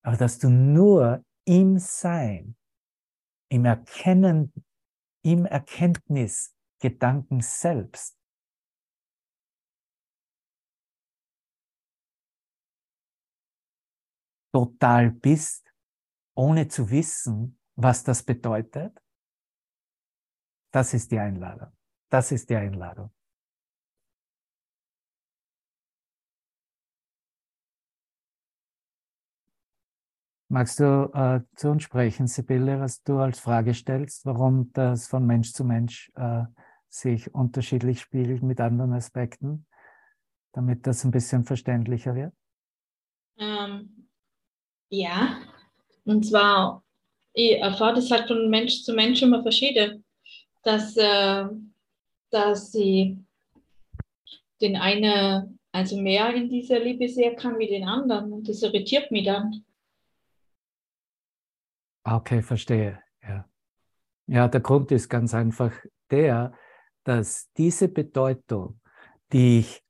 [0.01, 2.55] aber dass du nur im Sein,
[3.49, 4.53] im Erkennen,
[5.23, 8.17] im Erkenntnis Gedanken selbst
[14.53, 15.71] total bist,
[16.35, 18.97] ohne zu wissen, was das bedeutet?
[20.71, 21.71] Das ist die Einladung.
[22.09, 23.11] Das ist die Einladung.
[30.51, 35.23] Magst du äh, zu uns sprechen, Sibylle, was du als Frage stellst, warum das von
[35.25, 36.43] Mensch zu Mensch äh,
[36.89, 39.67] sich unterschiedlich spiegelt mit anderen Aspekten,
[40.53, 42.33] damit das ein bisschen verständlicher wird?
[43.37, 44.07] Ähm,
[44.89, 45.37] ja,
[46.05, 46.83] und zwar,
[47.33, 50.03] ich erfahre das halt von Mensch zu Mensch immer verschieden,
[50.63, 51.45] dass, äh,
[52.31, 53.23] dass sie
[54.61, 59.11] den einen also mehr in dieser Liebe sehen kann wie den anderen und das irritiert
[59.11, 59.63] mich dann.
[62.11, 62.99] Okay, verstehe.
[63.21, 63.45] Ja.
[64.25, 65.71] ja, der Grund ist ganz einfach
[66.09, 66.53] der,
[67.03, 68.81] dass diese Bedeutung,
[69.31, 69.83] die ich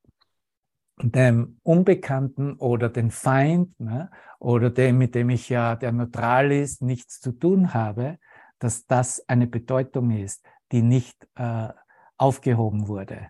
[1.02, 6.82] dem Unbekannten oder den Feind ne, oder dem, mit dem ich ja, der neutral ist,
[6.82, 8.18] nichts zu tun habe,
[8.60, 11.70] dass das eine Bedeutung ist, die nicht äh,
[12.18, 13.30] aufgehoben wurde.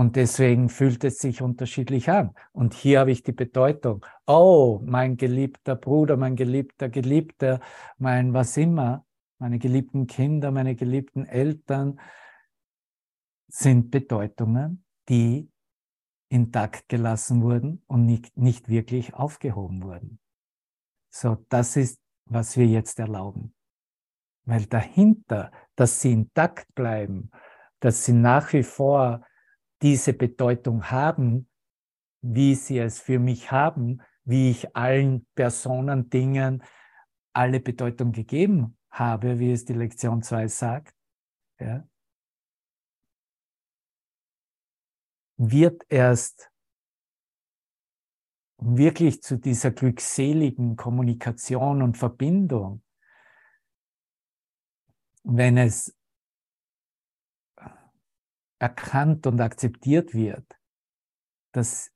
[0.00, 2.34] Und deswegen fühlt es sich unterschiedlich an.
[2.52, 7.60] Und hier habe ich die Bedeutung, oh, mein geliebter Bruder, mein geliebter Geliebter,
[7.98, 9.04] mein was immer,
[9.36, 12.00] meine geliebten Kinder, meine geliebten Eltern
[13.48, 15.50] sind Bedeutungen, die
[16.30, 20.18] intakt gelassen wurden und nicht, nicht wirklich aufgehoben wurden.
[21.10, 23.54] So, das ist, was wir jetzt erlauben.
[24.46, 27.30] Weil dahinter, dass sie intakt bleiben,
[27.80, 29.26] dass sie nach wie vor
[29.82, 31.48] diese Bedeutung haben,
[32.22, 36.62] wie sie es für mich haben, wie ich allen Personen, Dingen
[37.32, 40.94] alle Bedeutung gegeben habe, wie es die Lektion 2 sagt,
[41.58, 41.86] ja,
[45.36, 46.50] wird erst
[48.58, 52.82] wirklich zu dieser glückseligen Kommunikation und Verbindung,
[55.22, 55.96] wenn es
[58.60, 60.46] erkannt und akzeptiert wird,
[61.52, 61.90] dass,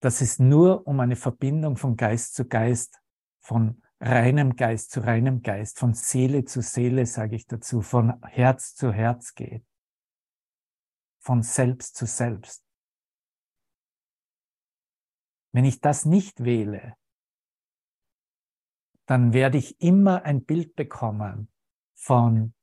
[0.00, 3.02] dass es nur um eine Verbindung von Geist zu Geist,
[3.40, 8.74] von reinem Geist zu reinem Geist, von Seele zu Seele, sage ich dazu, von Herz
[8.74, 9.66] zu Herz geht
[11.22, 12.64] von Selbst zu Selbst.
[15.52, 16.96] Wenn ich das nicht wähle,
[19.06, 21.52] dann werde ich immer ein Bild bekommen
[21.94, 22.54] von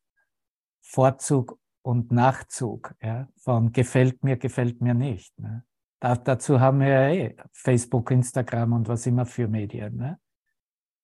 [0.82, 5.38] Vorzug und Nachzug, ja, von gefällt mir, gefällt mir nicht.
[5.40, 5.66] Ne?
[6.00, 9.96] Da, dazu haben wir ja eh Facebook, Instagram und was immer für Medien.
[9.96, 10.20] Ne?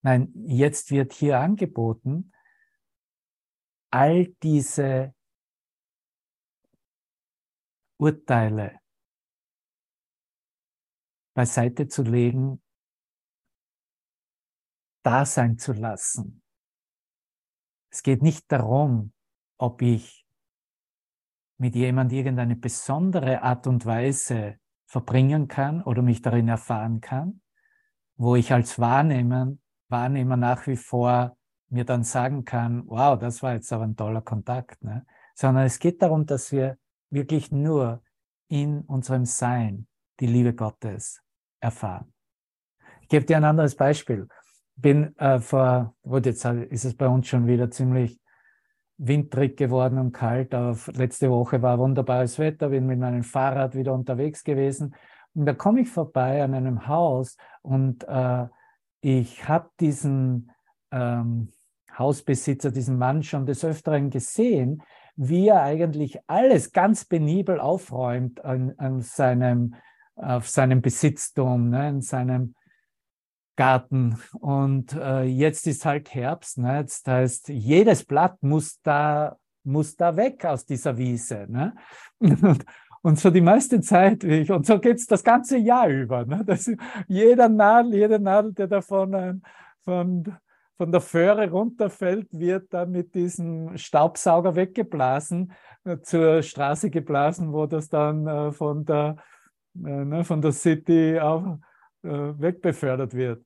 [0.01, 2.31] Nein, jetzt wird hier angeboten,
[3.91, 5.15] all diese
[7.97, 8.79] Urteile
[11.33, 12.61] beiseite zu legen,
[15.03, 16.41] da sein zu lassen.
[17.91, 19.13] Es geht nicht darum,
[19.57, 20.24] ob ich
[21.57, 27.41] mit jemand irgendeine besondere Art und Weise verbringen kann oder mich darin erfahren kann,
[28.17, 29.53] wo ich als Wahrnehmer,
[29.89, 31.37] Wahrnehmer nach wie vor
[31.69, 35.05] mir dann sagen kann, wow, das war jetzt aber ein toller Kontakt, ne?
[35.33, 36.77] sondern es geht darum, dass wir
[37.09, 38.01] wirklich nur
[38.47, 39.87] in unserem Sein
[40.19, 41.21] die Liebe Gottes
[41.59, 42.13] erfahren.
[43.01, 44.27] Ich gebe dir ein anderes Beispiel.
[44.75, 48.19] Bin äh, vor, gut, jetzt ist es bei uns schon wieder ziemlich
[48.97, 50.53] windrig geworden und kalt.
[50.93, 54.95] Letzte Woche war wunderbares Wetter, bin mit meinem Fahrrad wieder unterwegs gewesen.
[55.33, 58.47] Und da komme ich vorbei an einem Haus und äh,
[59.01, 60.51] ich habe diesen
[60.91, 61.49] ähm,
[61.97, 64.81] Hausbesitzer, diesen Mann schon des Öfteren gesehen,
[65.15, 69.75] wie er eigentlich alles ganz penibel aufräumt an, an seinem,
[70.15, 72.55] auf seinem Besitztum, ne, in seinem
[73.55, 74.17] Garten.
[74.39, 76.57] Und äh, jetzt ist halt Herbst.
[76.57, 76.79] Ne?
[76.79, 81.45] Jetzt heißt, jedes Blatt muss da, muss da weg aus dieser Wiese.
[81.49, 81.75] Ne?
[82.19, 82.65] Und,
[83.01, 86.25] und so die meiste Zeit, und so geht es das ganze Jahr über.
[86.25, 86.43] Ne?
[86.45, 86.69] Das,
[87.07, 89.35] jeder Nadel, jede Nadel, der davon äh,
[89.83, 90.35] von,
[90.77, 95.53] von der Föhre runterfällt, wird dann mit diesem Staubsauger weggeblasen,
[95.85, 99.17] äh, zur Straße geblasen, wo das dann äh, von, der,
[99.73, 101.57] ne, von der City äh,
[102.05, 103.45] wegbefördert wird.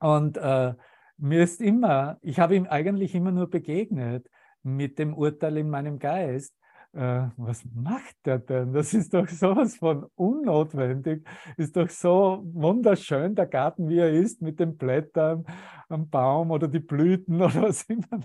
[0.00, 0.74] Und äh,
[1.16, 4.28] mir ist immer, ich habe ihm eigentlich immer nur begegnet
[4.62, 6.54] mit dem Urteil in meinem Geist.
[6.92, 8.72] Äh, was macht der denn?
[8.72, 11.26] Das ist doch sowas von unnotwendig.
[11.56, 15.44] Ist doch so wunderschön, der Garten, wie er ist, mit den Blättern
[15.88, 18.20] am Baum oder die Blüten oder was immer,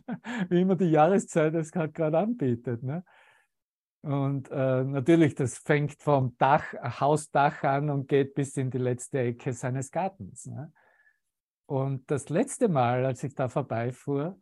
[0.49, 2.83] wie immer die Jahreszeit es gerade anbietet.
[2.83, 3.03] Ne?
[4.01, 9.19] Und äh, natürlich, das fängt vom Dach, Hausdach an und geht bis in die letzte
[9.19, 10.45] Ecke seines Gartens.
[10.45, 10.71] Ne?
[11.65, 14.39] Und das letzte Mal, als ich da vorbeifuhr,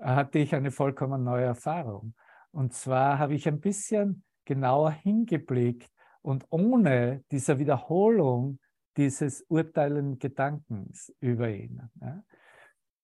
[0.00, 2.14] hatte ich eine vollkommen neue Erfahrung.
[2.52, 5.90] Und zwar habe ich ein bisschen genauer hingeblickt
[6.22, 8.58] und ohne dieser Wiederholung
[8.96, 11.82] dieses urteilenden Gedankens über ihn.
[12.00, 12.22] Ja?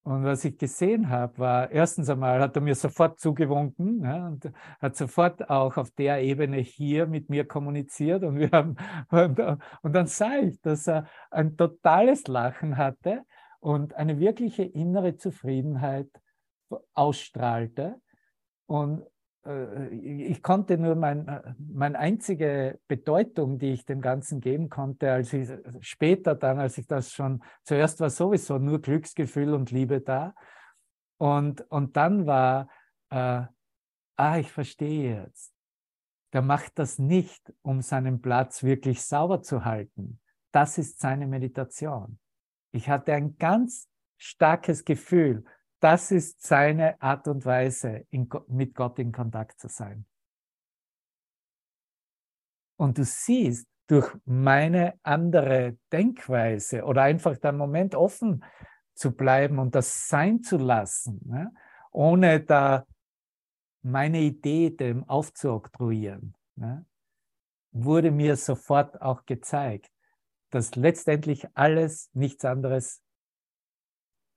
[0.07, 4.53] Und was ich gesehen habe, war, erstens einmal hat er mir sofort zugewunken ja, und
[4.79, 8.23] hat sofort auch auf der Ebene hier mit mir kommuniziert.
[8.23, 8.77] Und, wir haben,
[9.11, 9.40] und,
[9.83, 13.25] und dann sah ich, dass er ein totales Lachen hatte
[13.59, 16.09] und eine wirkliche innere Zufriedenheit
[16.95, 18.01] ausstrahlte.
[18.66, 19.03] Und
[19.90, 25.32] ich konnte nur mein, äh, meine einzige Bedeutung, die ich dem Ganzen geben konnte, als
[25.32, 25.48] ich
[25.80, 30.35] später dann, als ich das schon, zuerst war sowieso nur Glücksgefühl und Liebe da.
[31.18, 32.68] Und, und dann war,
[33.11, 33.42] äh,
[34.16, 35.52] ah, ich verstehe jetzt.
[36.32, 40.20] Der macht das nicht, um seinen Platz wirklich sauber zu halten.
[40.52, 42.18] Das ist seine Meditation.
[42.72, 45.44] Ich hatte ein ganz starkes Gefühl,
[45.80, 50.06] das ist seine Art und Weise, in, mit Gott in Kontakt zu sein.
[52.76, 58.44] Und du siehst, durch meine andere Denkweise oder einfach den Moment offen
[58.94, 61.52] zu bleiben und das sein zu lassen, ne,
[61.92, 62.84] ohne da
[63.82, 66.84] meine Idee dem aufzuoktroyieren, ne,
[67.70, 69.90] wurde mir sofort auch gezeigt,
[70.50, 73.02] dass letztendlich alles nichts anderes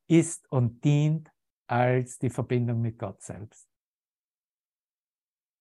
[0.10, 1.32] ist und dient
[1.67, 3.67] als die Verbindung mit Gott selbst.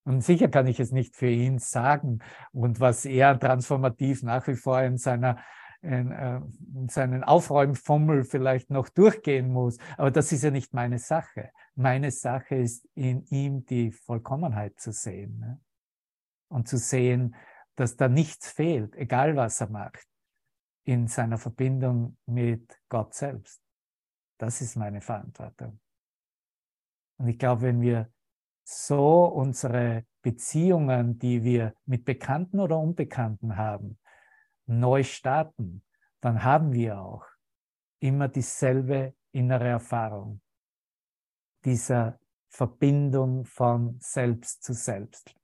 [0.05, 2.21] Und sicher kann ich es nicht für ihn sagen
[2.53, 5.39] und was er transformativ nach wie vor in seiner
[5.81, 6.41] in, äh,
[6.75, 9.79] in seinen Aufräumfummel vielleicht noch durchgehen muss.
[9.97, 11.51] Aber das ist ja nicht meine Sache.
[11.77, 15.39] Meine Sache ist, in ihm die Vollkommenheit zu sehen.
[15.39, 15.61] Ne?
[16.49, 17.37] Und zu sehen,
[17.77, 20.05] dass da nichts fehlt, egal was er macht,
[20.85, 23.61] in seiner Verbindung mit Gott selbst.
[24.39, 25.81] Das ist meine Verantwortung.
[27.19, 28.11] Und ich glaube, wenn wir
[28.65, 33.99] so unsere Beziehungen, die wir mit Bekannten oder Unbekannten haben,
[34.67, 35.83] neu starten,
[36.21, 37.27] dann haben wir auch
[38.01, 40.41] immer dieselbe innere Erfahrung
[41.65, 42.19] dieser
[42.49, 45.35] Verbindung von Selbst zu Selbst,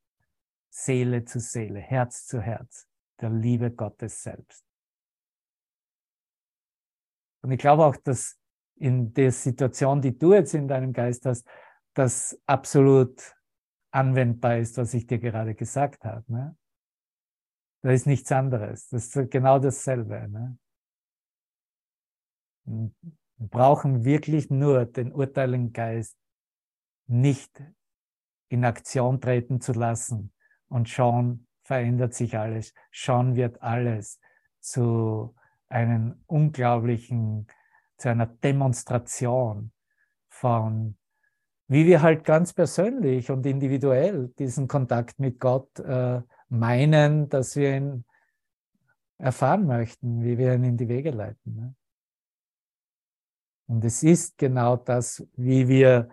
[0.71, 2.89] Seele zu Seele, Herz zu Herz,
[3.21, 4.65] der Liebe Gottes selbst.
[7.43, 8.39] Und ich glaube auch, dass
[8.77, 11.47] in der Situation, die du jetzt in deinem Geist hast,
[11.95, 13.35] das absolut
[13.91, 16.25] anwendbar ist, was ich dir gerade gesagt habe.
[16.33, 16.57] Ne?
[17.83, 18.89] Da ist nichts anderes.
[18.89, 20.29] Das ist genau dasselbe.
[20.29, 20.59] Ne?
[22.65, 26.17] Wir brauchen wirklich nur den urteilenden Geist
[27.07, 27.63] nicht
[28.49, 30.33] in Aktion treten zu lassen
[30.69, 32.75] und schon verändert sich alles.
[32.91, 34.21] Schon wird alles
[34.61, 35.35] zu
[35.69, 37.47] einem unglaublichen,
[37.97, 39.73] zu einer Demonstration
[40.29, 40.97] von,
[41.69, 47.77] wie wir halt ganz persönlich und individuell diesen Kontakt mit Gott äh, meinen, dass wir
[47.77, 48.05] ihn
[49.19, 51.55] erfahren möchten, wie wir ihn in die Wege leiten.
[51.55, 51.75] Ne?
[53.67, 56.11] Und es ist genau das, wie wir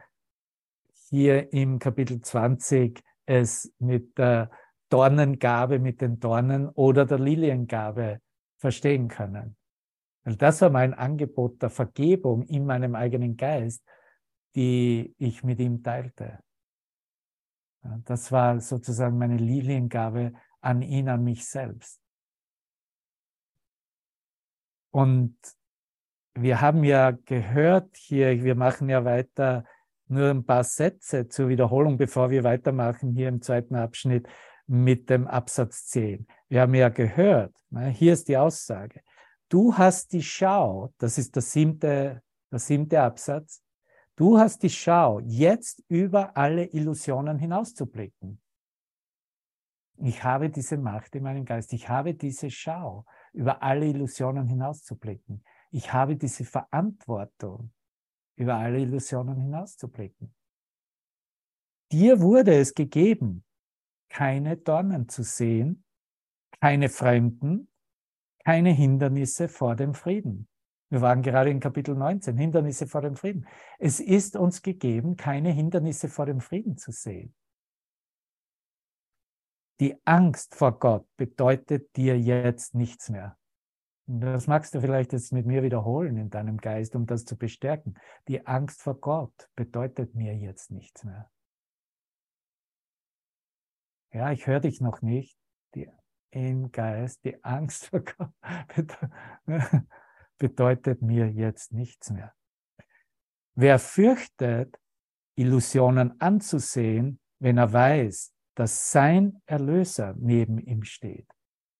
[1.10, 4.50] hier im Kapitel 20 es mit der
[4.90, 8.22] Dornengabe, mit den Dornen oder der Liliengabe
[8.58, 9.58] verstehen können.
[10.24, 13.84] Weil das war mein Angebot der Vergebung in meinem eigenen Geist,
[14.56, 16.40] die ich mit ihm teilte.
[18.06, 22.00] Das war sozusagen meine Liliengabe an ihn, an mich selbst.
[24.92, 25.36] Und
[26.36, 29.66] wir haben ja gehört hier, wir machen ja weiter
[30.08, 34.28] nur ein paar Sätze zur Wiederholung, bevor wir weitermachen hier im zweiten Abschnitt
[34.68, 36.28] mit dem Absatz 10.
[36.50, 39.02] Wir haben ja gehört, ne, hier ist die Aussage.
[39.52, 43.62] Du hast die Schau, das ist der siebte, der siebte Absatz,
[44.16, 48.42] du hast die Schau, jetzt über alle Illusionen hinauszublicken.
[49.98, 55.44] Ich habe diese Macht in meinem Geist, ich habe diese Schau, über alle Illusionen hinauszublicken.
[55.72, 57.74] Ich habe diese Verantwortung,
[58.38, 60.34] über alle Illusionen hinauszublicken.
[61.92, 63.44] Dir wurde es gegeben,
[64.08, 65.84] keine Dornen zu sehen,
[66.62, 67.68] keine Fremden,
[68.44, 70.48] keine Hindernisse vor dem Frieden.
[70.90, 73.48] Wir waren gerade in Kapitel 19, Hindernisse vor dem Frieden.
[73.80, 77.34] Es ist uns gegeben, keine Hindernisse vor dem Frieden zu sehen.
[79.80, 83.38] Die Angst vor Gott bedeutet dir jetzt nichts mehr.
[84.06, 87.96] Das magst du vielleicht jetzt mit mir wiederholen in deinem Geist, um das zu bestärken.
[88.28, 91.32] Die Angst vor Gott bedeutet mir jetzt nichts mehr.
[94.12, 95.38] Ja, ich höre dich noch nicht.
[95.74, 95.90] Die,
[96.32, 98.98] Im Geist, die Angst vor Gott
[100.38, 102.34] bedeutet mir jetzt nichts mehr.
[103.56, 104.78] Wer fürchtet,
[105.36, 111.28] Illusionen anzusehen, wenn er weiß, dass sein Erlöser neben ihm steht?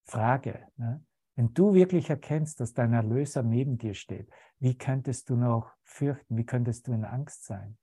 [0.06, 0.68] Frage.
[0.78, 1.04] Ne?
[1.36, 4.30] Wenn du wirklich erkennst, dass dein Erlöser neben dir steht,
[4.60, 6.38] wie könntest du noch fürchten?
[6.38, 7.78] Wie könntest du in Angst sein?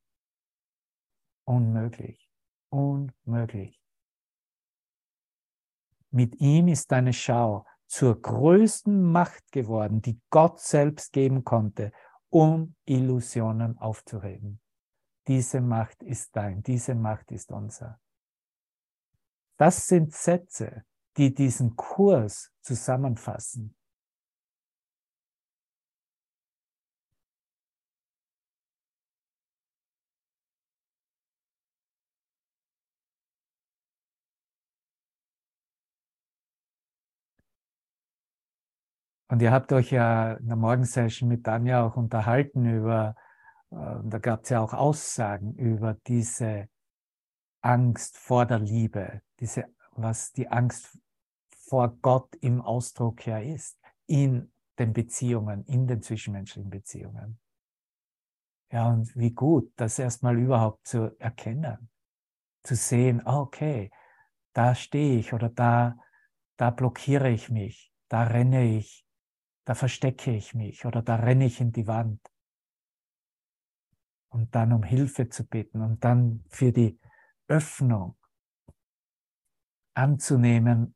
[1.44, 2.30] Unmöglich.
[2.70, 3.77] Unmöglich.
[6.10, 11.92] Mit ihm ist deine Schau zur größten Macht geworden, die Gott selbst geben konnte,
[12.30, 14.60] um Illusionen aufzuregen.
[15.26, 18.00] Diese Macht ist dein, diese Macht ist unser.
[19.56, 20.84] Das sind Sätze,
[21.16, 23.74] die diesen Kurs zusammenfassen.
[39.28, 43.14] Und ihr habt euch ja in der Morgensession mit Tanja auch unterhalten über,
[43.70, 46.68] äh, da gab es ja auch Aussagen über diese
[47.60, 50.98] Angst vor der Liebe, diese, was die Angst
[51.50, 57.38] vor Gott im Ausdruck ja ist, in den Beziehungen, in den zwischenmenschlichen Beziehungen.
[58.70, 61.90] Ja, und wie gut, das erstmal überhaupt zu erkennen,
[62.62, 63.90] zu sehen, ah, okay,
[64.54, 65.98] da stehe ich oder da,
[66.56, 69.07] da blockiere ich mich, da renne ich,
[69.68, 72.20] da verstecke ich mich oder da renne ich in die Wand.
[74.30, 76.98] Und dann um Hilfe zu bitten und dann für die
[77.48, 78.16] Öffnung
[79.94, 80.94] anzunehmen,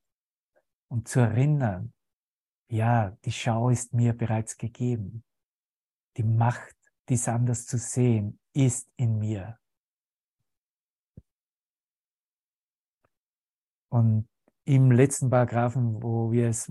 [0.92, 1.94] und zu erinnern,
[2.68, 5.24] ja, die Schau ist mir bereits gegeben.
[6.18, 6.76] Die Macht,
[7.08, 9.58] dies anders zu sehen, ist in mir.
[13.88, 14.28] Und
[14.64, 16.70] im letzten Paragraphen, wo wir es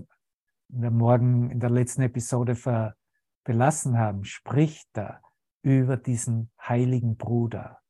[0.72, 2.96] in der Morgen, in der letzten Episode ver,
[3.44, 5.20] belassen haben, spricht er
[5.62, 7.80] über diesen heiligen Bruder,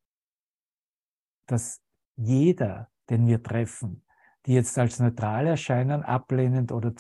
[1.46, 1.80] dass
[2.16, 4.04] jeder, den wir treffen,
[4.46, 6.92] die jetzt als neutral erscheinen, ablehnend oder,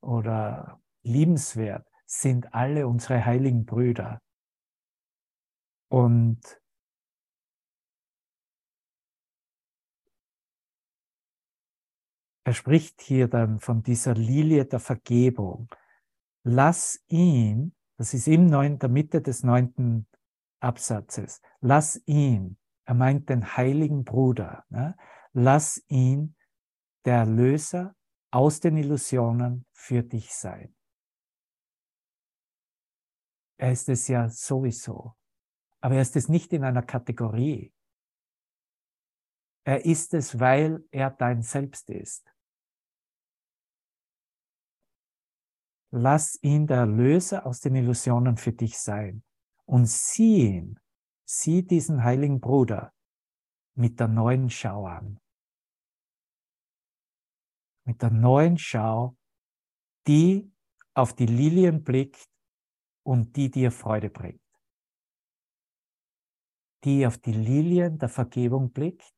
[0.00, 4.20] oder liebenswert, sind alle unsere heiligen Brüder.
[5.88, 6.40] Und
[12.44, 15.68] er spricht hier dann von dieser Lilie der Vergebung.
[16.42, 20.06] Lass ihn, das ist in der Mitte des neunten
[20.60, 24.94] Absatzes, lass ihn, er meint den heiligen Bruder, ne?
[25.32, 26.36] lass ihn
[27.06, 27.96] der Erlöser
[28.30, 30.74] aus den Illusionen für dich sein.
[33.56, 35.14] Er ist es ja sowieso,
[35.80, 37.72] aber er ist es nicht in einer Kategorie.
[39.64, 42.33] Er ist es, weil er dein Selbst ist.
[45.96, 49.22] Lass ihn der Erlöser aus den Illusionen für dich sein
[49.64, 50.80] und sieh ihn,
[51.24, 52.92] sieh diesen heiligen Bruder
[53.76, 55.20] mit der neuen Schau an.
[57.84, 59.16] Mit der neuen Schau,
[60.08, 60.52] die
[60.94, 62.28] auf die Lilien blickt
[63.04, 64.42] und die dir Freude bringt.
[66.82, 69.14] Die auf die Lilien der Vergebung blickt,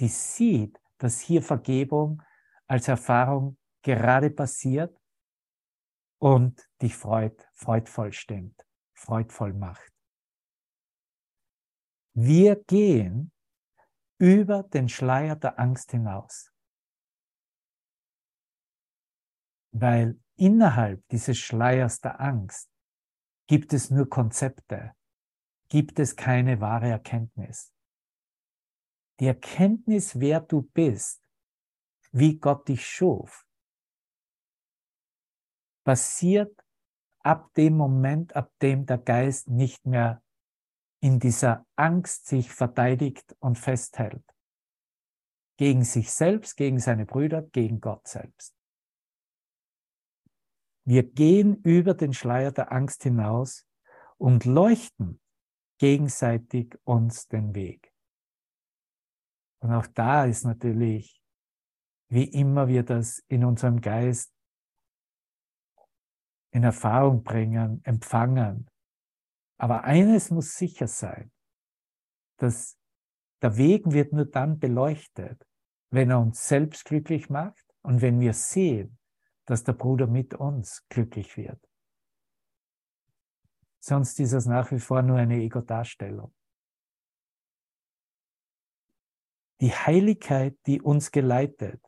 [0.00, 2.22] die sieht, dass hier Vergebung
[2.66, 4.98] als Erfahrung gerade passiert
[6.24, 9.92] und dich freut, freudvoll stimmt, freudvoll macht.
[12.14, 13.30] Wir gehen
[14.18, 16.50] über den Schleier der Angst hinaus.
[19.72, 22.70] Weil innerhalb dieses Schleiers der Angst
[23.46, 24.94] gibt es nur Konzepte,
[25.68, 27.70] gibt es keine wahre Erkenntnis.
[29.20, 31.22] Die Erkenntnis, wer du bist,
[32.12, 33.43] wie Gott dich schuf,
[35.84, 36.64] passiert
[37.20, 40.22] ab dem Moment, ab dem der Geist nicht mehr
[41.00, 44.24] in dieser Angst sich verteidigt und festhält.
[45.56, 48.54] Gegen sich selbst, gegen seine Brüder, gegen Gott selbst.
[50.86, 53.66] Wir gehen über den Schleier der Angst hinaus
[54.18, 55.20] und leuchten
[55.78, 57.92] gegenseitig uns den Weg.
[59.60, 61.22] Und auch da ist natürlich,
[62.08, 64.33] wie immer wir das in unserem Geist
[66.54, 68.70] in Erfahrung bringen, empfangen.
[69.58, 71.32] Aber eines muss sicher sein,
[72.38, 72.78] dass
[73.42, 75.44] der Weg wird nur dann beleuchtet,
[75.90, 78.98] wenn er uns selbst glücklich macht und wenn wir sehen,
[79.46, 81.60] dass der Bruder mit uns glücklich wird.
[83.80, 86.32] Sonst ist es nach wie vor nur eine Ego-Darstellung.
[89.60, 91.84] Die Heiligkeit, die uns geleitet,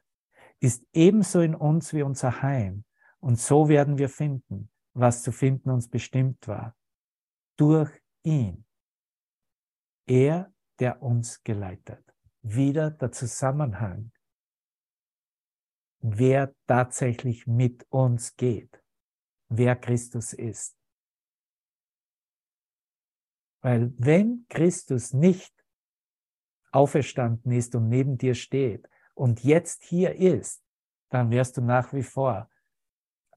[0.58, 2.84] ist ebenso in uns wie unser Heim
[3.20, 6.76] und so werden wir finden, was zu finden uns bestimmt war.
[7.56, 7.90] Durch
[8.22, 8.64] ihn.
[10.06, 12.04] Er, der uns geleitet.
[12.42, 14.12] Wieder der Zusammenhang.
[16.00, 18.82] Wer tatsächlich mit uns geht.
[19.48, 20.76] Wer Christus ist.
[23.62, 25.52] Weil wenn Christus nicht
[26.70, 30.62] auferstanden ist und neben dir steht und jetzt hier ist,
[31.08, 32.48] dann wirst du nach wie vor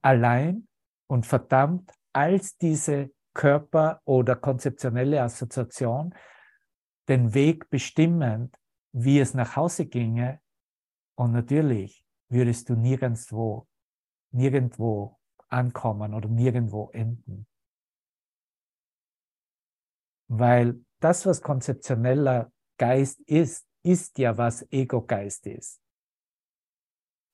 [0.01, 0.67] allein
[1.07, 6.13] und verdammt als diese Körper- oder konzeptionelle Assoziation
[7.07, 8.55] den Weg bestimmend,
[8.91, 10.41] wie es nach Hause ginge.
[11.15, 13.67] Und natürlich würdest du nirgendwo,
[14.31, 17.47] nirgendwo ankommen oder nirgendwo enden.
[20.27, 25.81] Weil das, was konzeptioneller Geist ist, ist ja, was Ego-Geist ist.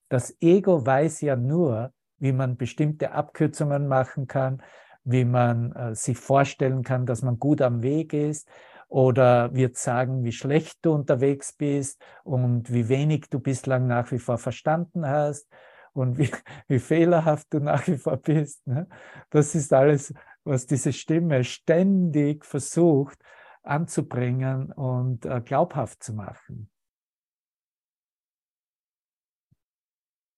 [0.08, 4.62] Das Ego weiß ja nur, wie man bestimmte Abkürzungen machen kann,
[5.04, 8.48] wie man äh, sich vorstellen kann, dass man gut am Weg ist
[8.88, 14.18] oder wird sagen, wie schlecht du unterwegs bist und wie wenig du bislang nach wie
[14.18, 15.48] vor verstanden hast
[15.92, 16.30] und wie,
[16.68, 18.66] wie fehlerhaft du nach wie vor bist.
[18.66, 18.88] Ne?
[19.30, 20.12] Das ist alles,
[20.44, 23.18] was diese Stimme ständig versucht
[23.62, 26.70] anzubringen und äh, glaubhaft zu machen.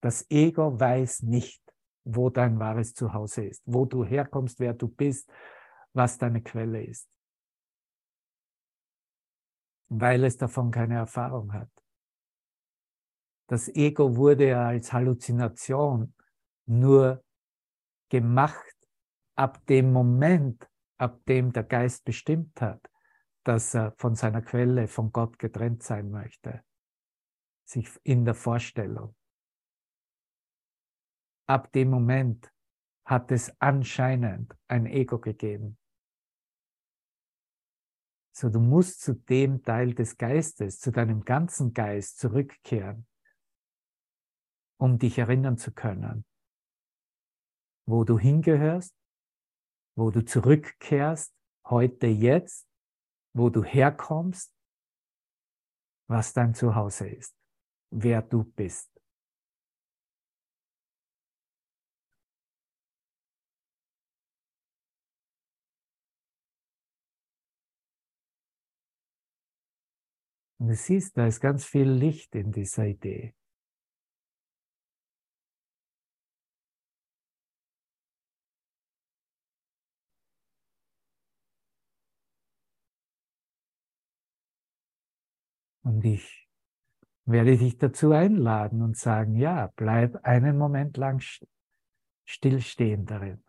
[0.00, 1.67] Das Ego weiß nicht,
[2.10, 5.30] wo dein wahres Zuhause ist, wo du herkommst, wer du bist,
[5.92, 7.08] was deine Quelle ist.
[9.90, 11.70] Weil es davon keine Erfahrung hat.
[13.48, 16.14] Das Ego wurde ja als Halluzination
[16.66, 17.22] nur
[18.08, 18.76] gemacht
[19.34, 22.80] ab dem Moment, ab dem der Geist bestimmt hat,
[23.44, 26.62] dass er von seiner Quelle, von Gott getrennt sein möchte.
[27.64, 29.14] Sich in der Vorstellung
[31.48, 32.52] ab dem Moment
[33.04, 35.78] hat es anscheinend ein Ego gegeben.
[38.36, 43.06] So, du musst zu dem Teil des Geistes, zu deinem ganzen Geist zurückkehren,
[44.78, 46.24] um dich erinnern zu können,
[47.86, 48.94] wo du hingehörst,
[49.96, 51.34] wo du zurückkehrst,
[51.64, 52.68] heute, jetzt,
[53.34, 54.54] wo du herkommst,
[56.08, 57.34] was dein Zuhause ist,
[57.90, 58.97] wer du bist.
[70.58, 73.34] Und du siehst, da ist ganz viel Licht in dieser Idee.
[85.84, 86.48] Und ich
[87.24, 91.22] werde dich dazu einladen und sagen, ja, bleib einen Moment lang
[92.26, 93.42] stillstehen darin,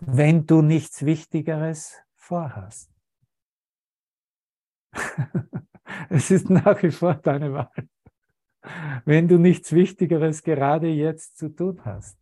[0.00, 2.90] wenn du nichts Wichtigeres vorhast.
[6.10, 7.88] es ist nach wie vor deine Wahl,
[9.04, 12.17] wenn du nichts Wichtigeres gerade jetzt zu tun hast.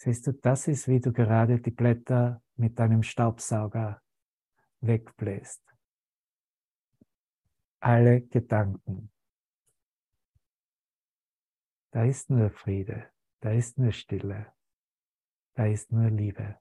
[0.00, 4.00] Siehst du, das ist, wie du gerade die Blätter mit deinem Staubsauger
[4.80, 5.62] wegbläst.
[7.80, 9.10] Alle Gedanken.
[11.90, 14.52] Da ist nur Friede, da ist nur Stille,
[15.54, 16.60] da ist nur Liebe.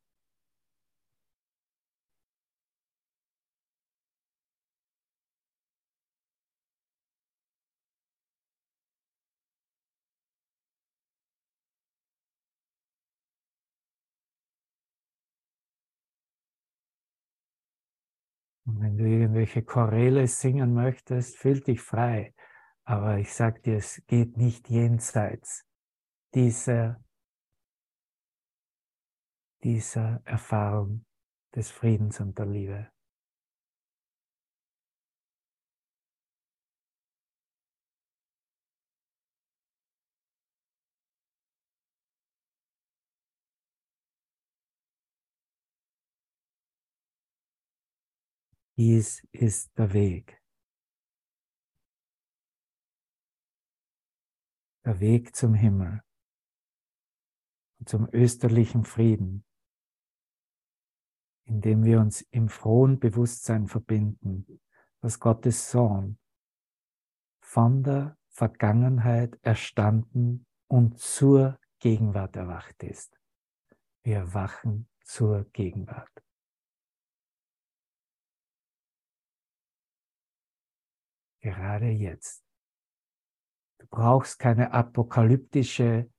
[18.80, 22.34] Wenn du irgendwelche Choräle singen möchtest, fühl dich frei.
[22.84, 25.66] Aber ich sage dir, es geht nicht jenseits
[26.34, 27.04] dieser,
[29.64, 31.06] dieser Erfahrung
[31.56, 32.92] des Friedens und der Liebe.
[48.78, 50.40] Dies ist der Weg.
[54.86, 56.04] Der Weg zum Himmel
[57.80, 59.44] und zum österlichen Frieden,
[61.46, 64.62] indem wir uns im frohen Bewusstsein verbinden,
[65.02, 66.20] dass Gottes Sohn
[67.42, 73.20] von der Vergangenheit erstanden und zur Gegenwart erwacht ist.
[74.04, 76.27] Wir erwachen zur Gegenwart.
[81.48, 82.44] Gerade jetzt.
[83.80, 86.10] Du brauchst keine apokalyptische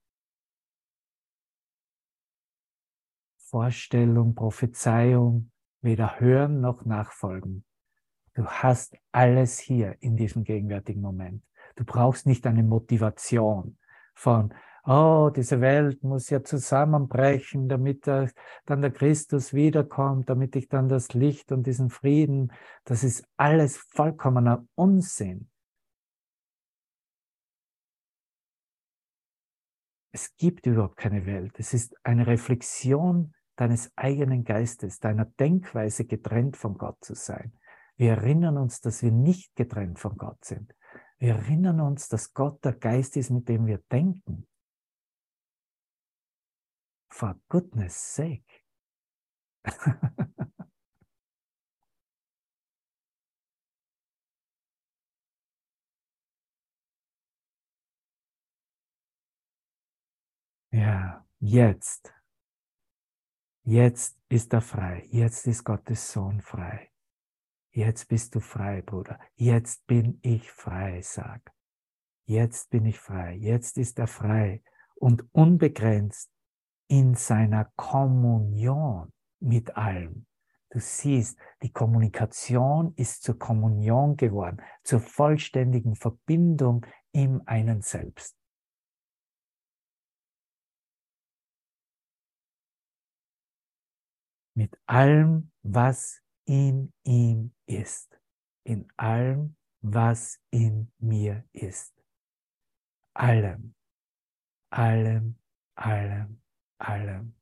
[3.37, 5.51] Vorstellung, Prophezeiung,
[5.81, 7.63] weder hören noch nachfolgen.
[8.33, 11.43] Du hast alles hier in diesem gegenwärtigen Moment.
[11.75, 13.77] Du brauchst nicht eine Motivation
[14.15, 14.53] von,
[14.89, 18.31] oh, diese Welt muss ja zusammenbrechen, damit der,
[18.65, 22.51] dann der Christus wiederkommt, damit ich dann das Licht und diesen Frieden,
[22.85, 25.49] das ist alles vollkommener Unsinn.
[30.11, 31.53] Es gibt überhaupt keine Welt.
[31.59, 37.53] Es ist eine Reflexion deines eigenen Geistes, deiner Denkweise getrennt von Gott zu sein.
[37.95, 40.73] Wir erinnern uns, dass wir nicht getrennt von Gott sind.
[41.19, 44.47] Wir erinnern uns, dass Gott der Geist ist, mit dem wir denken.
[47.19, 48.63] For goodness sake.
[60.71, 62.13] ja, jetzt.
[63.65, 65.05] Jetzt ist er frei.
[65.11, 66.89] Jetzt ist Gottes Sohn frei.
[67.71, 69.19] Jetzt bist du frei, Bruder.
[69.35, 71.51] Jetzt bin ich frei, sag.
[72.27, 73.35] Jetzt bin ich frei.
[73.35, 74.63] Jetzt ist er frei
[74.95, 76.31] und unbegrenzt
[76.89, 80.25] in seiner Kommunion mit allem.
[80.71, 88.35] Du siehst, die Kommunikation ist zur Kommunion geworden, zur vollständigen Verbindung im einen Selbst.
[94.55, 98.19] Mit allem, was in ihm ist.
[98.63, 101.95] In allem, was in mir ist.
[103.13, 103.73] Allem,
[104.69, 105.39] allem,
[105.75, 106.41] allem,
[106.79, 107.35] allem,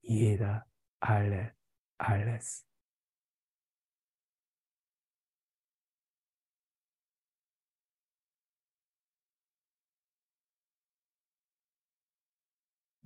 [0.00, 0.66] jeder,
[1.00, 1.54] alle,
[1.98, 2.66] alles.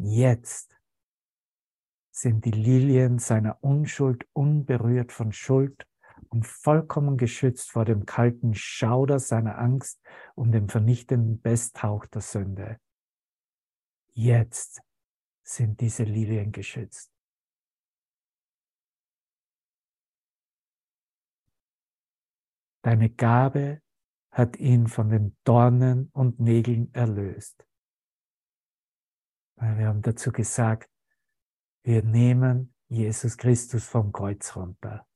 [0.03, 0.75] Jetzt
[2.11, 5.87] sind die Lilien seiner Unschuld unberührt von Schuld
[6.31, 10.01] und vollkommen geschützt vor dem kalten Schauder seiner Angst
[10.35, 12.79] und dem vernichtenden Besthauch der Sünde.
[14.13, 14.81] Jetzt
[15.55, 17.13] sind diese Lilien geschützt.
[22.83, 23.83] Deine Gabe
[24.31, 27.67] hat ihn von den Dornen und Nägeln erlöst.
[29.57, 30.89] Wir haben dazu gesagt,
[31.83, 35.07] wir nehmen Jesus Christus vom Kreuz runter.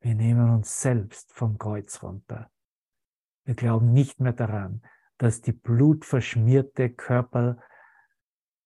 [0.00, 2.50] Wir nehmen uns selbst vom Kreuz runter.
[3.44, 4.82] Wir glauben nicht mehr daran,
[5.18, 6.94] dass die blutverschmierte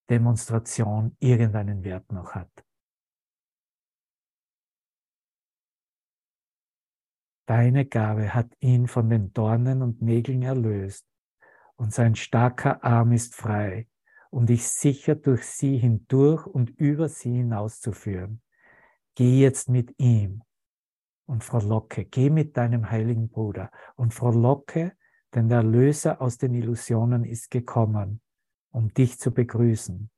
[0.07, 2.51] Körperdemonstration irgendeinen Wert noch hat.
[7.47, 11.07] Deine Gabe hat ihn von den Dornen und Nägeln erlöst,
[11.77, 13.89] und sein starker Arm ist frei,
[14.31, 18.43] um dich sicher durch sie hindurch und über sie hinauszuführen.
[19.15, 20.43] Geh jetzt mit ihm
[21.27, 24.97] und frohlocke, geh mit deinem heiligen Bruder und frohlocke,
[25.35, 28.23] denn der Erlöser aus den Illusionen ist gekommen,
[28.75, 30.11] um dich zu begrüßen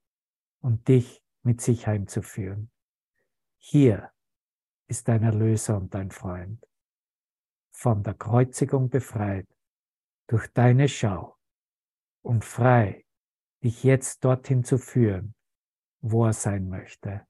[0.60, 2.70] und dich mit sich heimzuführen.
[3.58, 4.10] Hier
[4.86, 6.66] ist dein Erlöser und dein Freund
[7.70, 9.46] von der Kreuzigung befreit
[10.26, 11.36] durch deine Schau
[12.22, 13.04] und frei,
[13.62, 15.34] dich jetzt dorthin zu führen,
[16.00, 17.26] wo er sein möchte.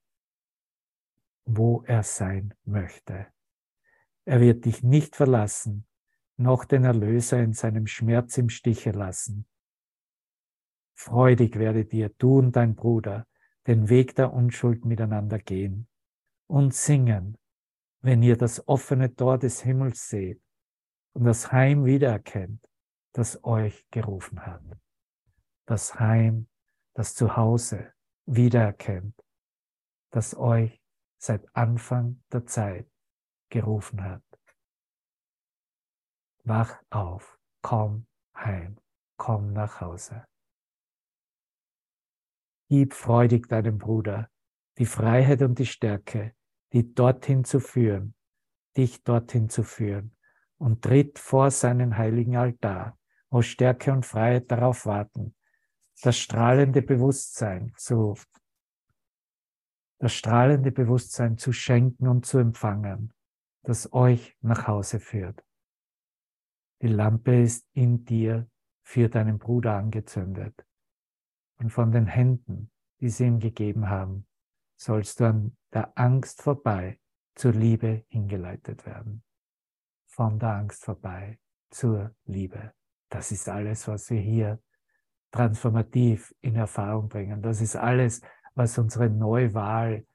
[1.45, 3.27] Wo er sein möchte.
[4.25, 5.89] Er wird dich nicht verlassen,
[6.37, 9.49] noch den Erlöser in seinem Schmerz im Stiche lassen.
[10.97, 13.27] Freudig werdet ihr, du und dein Bruder,
[13.69, 15.87] den Weg der Unschuld miteinander gehen
[16.49, 17.39] und singen
[18.07, 20.41] wenn ihr das offene Tor des Himmels seht
[21.13, 22.65] und das Heim wiedererkennt,
[23.13, 24.63] das euch gerufen hat.
[25.67, 26.49] Das Heim,
[26.95, 27.93] das Zuhause
[28.27, 29.21] wiedererkennt,
[30.11, 30.81] das euch
[31.19, 32.89] seit Anfang der Zeit
[33.49, 34.23] gerufen hat.
[36.45, 38.79] Wach auf, komm heim,
[39.17, 40.29] komm nach Hause.
[42.69, 44.29] Gib freudig deinem Bruder
[44.79, 46.35] die Freiheit und die Stärke,
[46.73, 48.15] die dorthin zu führen,
[48.77, 50.17] dich dorthin zu führen
[50.59, 52.99] und tritt vor seinen heiligen Altar,
[53.31, 55.35] wo Stärke und Freiheit darauf warten,
[56.03, 58.15] das strahlende Bewusstsein zu,
[59.99, 63.15] das strahlende Bewusstsein zu schenken und zu empfangen,
[63.63, 65.43] das euch nach Hause führt.
[66.83, 68.51] Die Lampe ist in dir
[68.83, 70.66] für deinen Bruder angezündet.
[71.59, 74.27] Und von den Händen, die sie ihm gegeben haben,
[74.77, 77.01] sollst du an der Angst vorbei
[77.35, 79.23] zur Liebe hingeleitet werden.
[80.07, 81.39] Von der Angst vorbei
[81.71, 82.73] zur Liebe.
[83.09, 84.63] Das ist alles, was wir hier
[85.31, 87.43] transformativ in Erfahrung bringen.
[87.43, 88.23] Das ist alles,
[88.55, 90.07] was unsere Neuwahl,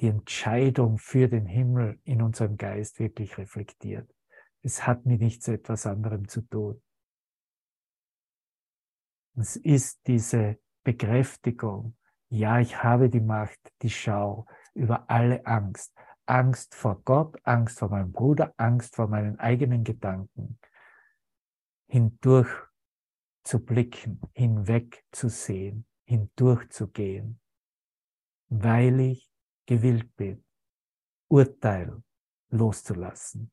[0.00, 4.14] die Entscheidung für den Himmel in unserem Geist wirklich reflektiert.
[4.62, 6.82] Es hat mit nichts etwas anderem zu tun.
[9.36, 11.96] Es ist diese Bekräftigung,
[12.28, 15.92] ja, ich habe die Macht, die Schau über alle Angst.
[16.26, 20.60] Angst vor Gott, Angst vor meinem Bruder, Angst vor meinen eigenen Gedanken.
[21.88, 22.52] Hindurch
[23.42, 27.40] zu blicken, hinweg zu sehen, hindurch zu gehen,
[28.48, 29.28] weil ich
[29.66, 30.44] gewillt bin,
[31.26, 32.00] Urteil
[32.50, 33.50] loszulassen.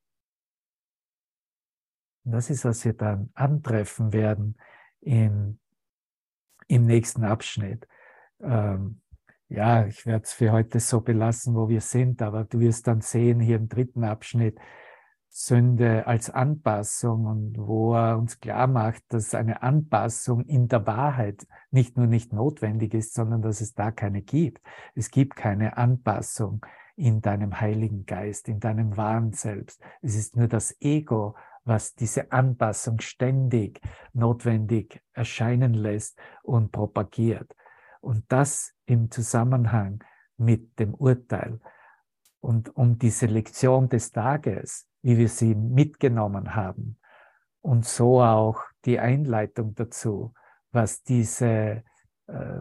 [2.25, 4.55] Und das ist, was wir dann antreffen werden
[4.99, 5.59] in,
[6.67, 7.87] im nächsten Abschnitt
[8.41, 8.99] ähm,
[9.49, 13.01] ja, ich werde es für heute so belassen, wo wir sind, aber du wirst dann
[13.01, 14.57] sehen hier im dritten Abschnitt
[15.29, 21.47] Sünde als Anpassung und wo er uns klar macht, dass eine Anpassung in der Wahrheit
[21.71, 24.61] nicht nur nicht notwendig ist, sondern dass es da keine gibt.
[24.93, 26.63] Es gibt keine Anpassung
[26.95, 29.81] in deinem Heiligen Geist, in deinem wahren Selbst.
[30.01, 31.35] Es ist nur das Ego,
[31.65, 33.81] was diese Anpassung ständig
[34.13, 37.55] notwendig erscheinen lässt und propagiert.
[38.01, 40.03] Und das im Zusammenhang
[40.37, 41.59] mit dem Urteil.
[42.41, 46.97] Und um diese Lektion des Tages, wie wir sie mitgenommen haben,
[47.61, 50.33] und so auch die Einleitung dazu,
[50.71, 51.83] was diese,
[52.27, 52.59] äh,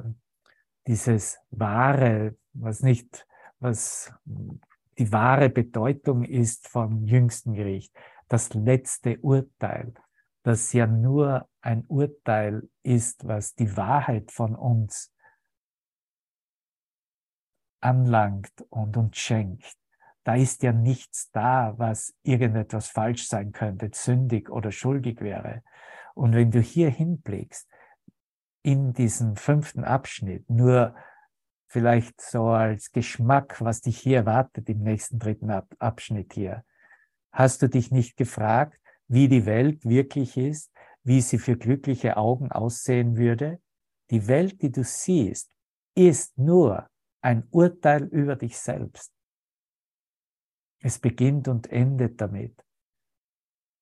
[0.87, 3.27] dieses wahre, was nicht,
[3.59, 4.15] was
[4.97, 7.93] die wahre Bedeutung ist vom jüngsten Gericht,
[8.33, 9.93] das letzte Urteil,
[10.43, 15.13] das ja nur ein Urteil ist, was die Wahrheit von uns
[17.81, 19.77] anlangt und uns schenkt,
[20.25, 25.63] da ist ja nichts da, was irgendetwas falsch sein könnte, sündig oder schuldig wäre.
[26.15, 27.69] Und wenn du hier hinblickst,
[28.63, 30.95] in diesem fünften Abschnitt, nur
[31.67, 36.65] vielleicht so als Geschmack, was dich hier erwartet im nächsten dritten Abschnitt hier,
[37.33, 38.79] Hast du dich nicht gefragt,
[39.09, 40.71] wie die Welt wirklich ist,
[41.03, 43.61] wie sie für glückliche Augen aussehen würde?
[44.11, 45.51] Die Welt, die du siehst,
[45.95, 46.87] ist nur
[47.23, 49.13] ein Urteil über dich selbst.
[50.81, 52.63] Es beginnt und endet damit.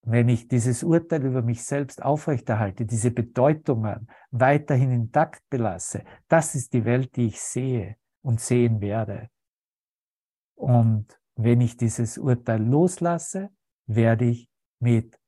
[0.03, 6.73] Wenn ich dieses Urteil über mich selbst aufrechterhalte, diese Bedeutungen weiterhin intakt belasse, das ist
[6.73, 9.29] die Welt, die ich sehe und sehen werde.
[10.55, 13.49] Und wenn ich dieses Urteil loslasse,
[13.85, 15.19] werde ich mit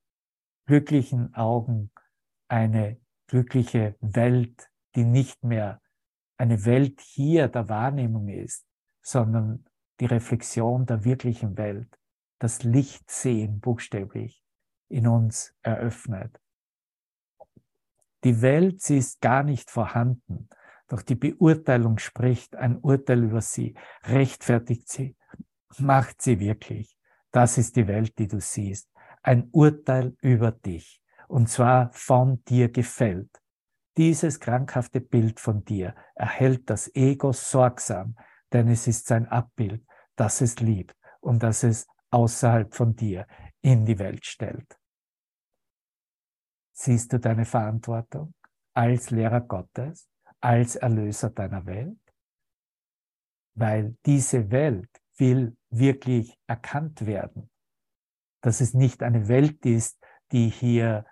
[0.65, 1.91] glücklichen Augen
[2.47, 5.81] eine glückliche Welt, die nicht mehr
[6.37, 8.65] eine Welt hier der Wahrnehmung ist,
[9.01, 9.65] sondern
[9.99, 11.99] die Reflexion der wirklichen Welt,
[12.39, 14.43] das Licht sehen buchstäblich
[14.89, 16.39] in uns eröffnet.
[18.23, 20.49] Die Welt, sie ist gar nicht vorhanden,
[20.87, 25.15] doch die Beurteilung spricht ein Urteil über sie, rechtfertigt sie,
[25.79, 26.97] macht sie wirklich.
[27.31, 28.89] Das ist die Welt, die du siehst.
[29.21, 31.01] Ein Urteil über dich.
[31.27, 33.41] Und zwar von dir gefällt.
[33.97, 38.15] Dieses krankhafte Bild von dir erhält das Ego sorgsam,
[38.51, 43.27] denn es ist sein Abbild, das es liebt und das es außerhalb von dir
[43.61, 44.79] in die Welt stellt.
[46.73, 48.33] Siehst du deine Verantwortung
[48.73, 50.09] als Lehrer Gottes,
[50.41, 51.99] als Erlöser deiner Welt?
[53.55, 57.49] Weil diese Welt will wirklich erkannt werden,
[58.41, 61.05] dass es nicht eine Welt ist, die hier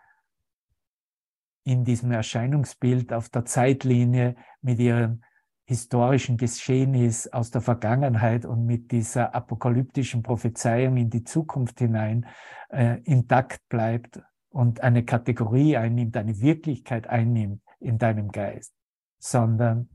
[1.64, 5.24] in diesem Erscheinungsbild auf der Zeitlinie mit ihren
[5.66, 12.28] historischen Geschehnis aus der Vergangenheit und mit dieser apokalyptischen Prophezeiung in die Zukunft hinein
[12.70, 18.74] äh, intakt bleibt und eine Kategorie einnimmt, eine Wirklichkeit einnimmt in deinem Geist,
[19.20, 19.90] sondern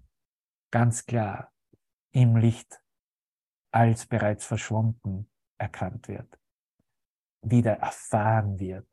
[0.71, 1.53] ganz klar
[2.13, 2.81] im Licht
[3.77, 6.41] als bereits verschwunden erkannt wird,
[7.43, 8.89] wieder erfahren wird.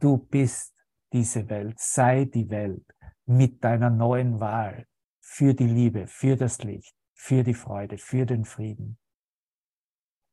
[0.00, 0.74] Du bist
[1.12, 2.84] diese Welt, sei die Welt
[3.24, 4.88] mit deiner neuen Wahl
[5.20, 8.98] für die Liebe, für das Licht, für die Freude, für den Frieden.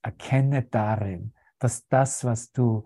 [0.01, 2.83] Erkenne darin, dass das, was du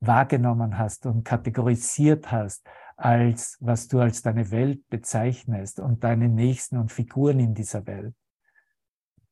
[0.00, 6.76] wahrgenommen hast und kategorisiert hast, als was du als deine Welt bezeichnest und deine Nächsten
[6.76, 8.14] und Figuren in dieser Welt,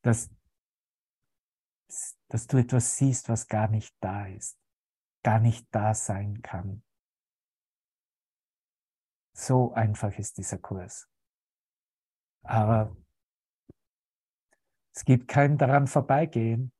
[0.02, 0.30] dass,
[2.28, 4.58] dass du etwas siehst, was gar nicht da ist,
[5.22, 6.84] gar nicht da sein kann.
[9.34, 11.08] So einfach ist dieser Kurs.
[12.42, 12.96] Aber
[14.94, 16.72] es gibt kein daran vorbeigehen.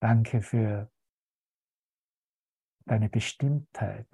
[0.00, 0.90] Danke für
[2.86, 4.08] deine Bestimmtheit,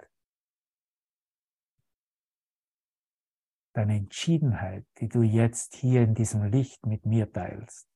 [3.75, 7.87] deine Entschiedenheit, die du jetzt hier in diesem Licht mit mir teilst.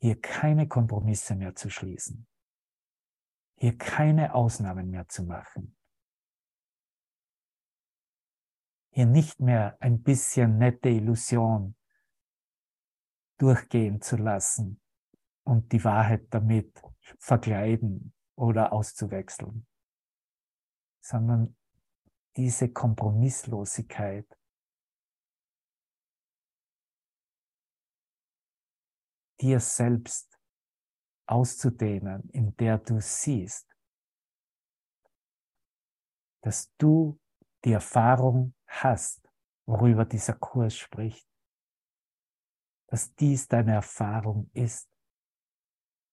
[0.00, 2.26] Hier keine Kompromisse mehr zu schließen,
[3.56, 5.76] hier keine Ausnahmen mehr zu machen,
[8.90, 11.76] hier nicht mehr ein bisschen nette Illusion
[13.38, 14.80] durchgehen zu lassen
[15.44, 16.80] und die Wahrheit damit
[17.18, 19.66] verkleiden oder auszuwechseln,
[21.00, 21.57] sondern
[22.38, 24.26] diese Kompromisslosigkeit.
[29.42, 30.40] Dir selbst
[31.26, 33.68] auszudehnen, in der du siehst,
[36.40, 37.20] dass du
[37.66, 39.20] die Erfahrung hast,
[39.66, 41.28] worüber dieser Kurs spricht
[42.88, 44.90] dass dies deine Erfahrung ist,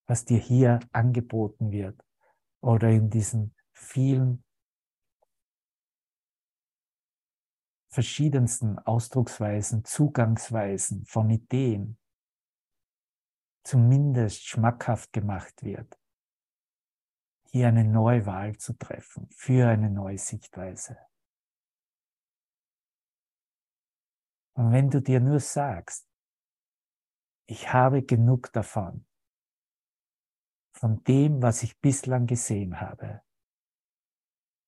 [0.07, 1.99] was dir hier angeboten wird
[2.61, 4.44] oder in diesen vielen
[7.95, 11.97] verschiedensten Ausdrucksweisen, Zugangsweisen von Ideen
[13.63, 15.97] zumindest schmackhaft gemacht wird,
[17.51, 20.97] hier eine neue Wahl zu treffen für eine neue Sichtweise.
[24.57, 26.05] Und wenn du dir nur sagst,
[27.47, 29.07] ich habe genug davon,
[30.73, 33.21] von dem, was ich bislang gesehen habe,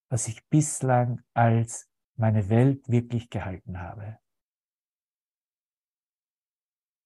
[0.09, 4.20] was ich bislang als meine Welt wirklich gehalten habe.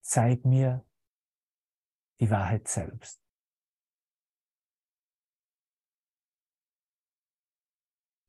[0.02, 0.86] Zeig mir
[2.20, 3.22] die Wahrheit selbst.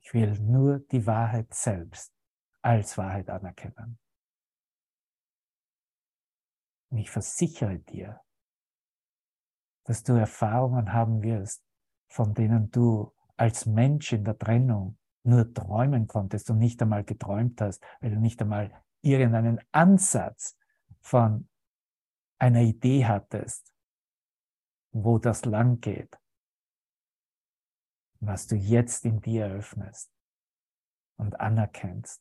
[0.01, 2.12] Ich will nur die Wahrheit selbst
[2.61, 3.99] als Wahrheit anerkennen.
[6.91, 8.22] Und ich versichere dir,
[9.85, 11.64] dass du Erfahrungen haben wirst,
[12.09, 17.61] von denen du als Mensch in der Trennung nur träumen konntest und nicht einmal geträumt
[17.61, 20.57] hast, weil du nicht einmal irgendeinen Ansatz
[21.01, 21.49] von
[22.39, 23.73] einer Idee hattest,
[24.93, 26.18] wo das lang geht,
[28.20, 30.11] was du jetzt in dir öffnest
[31.16, 32.20] und anerkennst.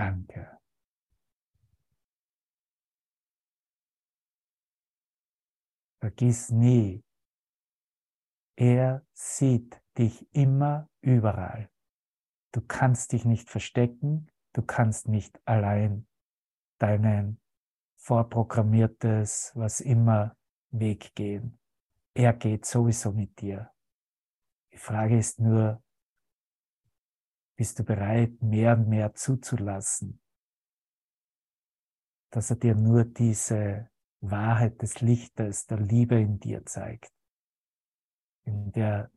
[0.00, 0.58] Danke.
[6.00, 7.04] Vergiss nie,
[8.56, 11.68] er sieht dich immer überall.
[12.52, 16.08] Du kannst dich nicht verstecken, du kannst nicht allein
[16.78, 17.38] deinen
[17.98, 20.34] vorprogrammiertes, was immer
[20.70, 21.60] Weg gehen.
[22.14, 23.70] Er geht sowieso mit dir.
[24.72, 25.82] Die Frage ist nur,
[27.60, 30.18] bist du bereit, mehr und mehr zuzulassen,
[32.30, 33.90] dass er dir nur diese
[34.22, 37.12] Wahrheit des Lichtes, der Liebe in dir zeigt,
[38.46, 39.12] in der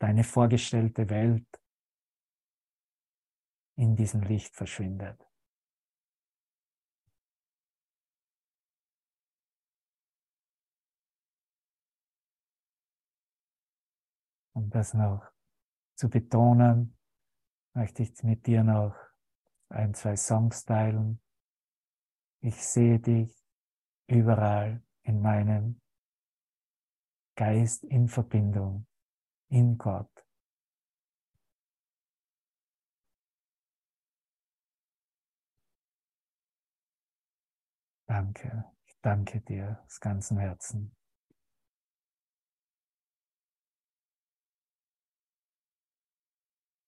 [0.00, 1.46] deine vorgestellte Welt
[3.76, 5.24] in diesem Licht verschwindet.
[14.52, 15.30] Um das noch
[15.94, 16.98] zu betonen,
[17.74, 18.94] möchte ich mit dir noch
[19.68, 21.20] ein, zwei Songs teilen.
[22.40, 23.34] Ich sehe dich
[24.06, 25.80] überall in meinem
[27.36, 28.86] Geist in Verbindung,
[29.48, 30.10] in Gott.
[38.06, 40.94] Danke, ich danke dir aus ganzem Herzen.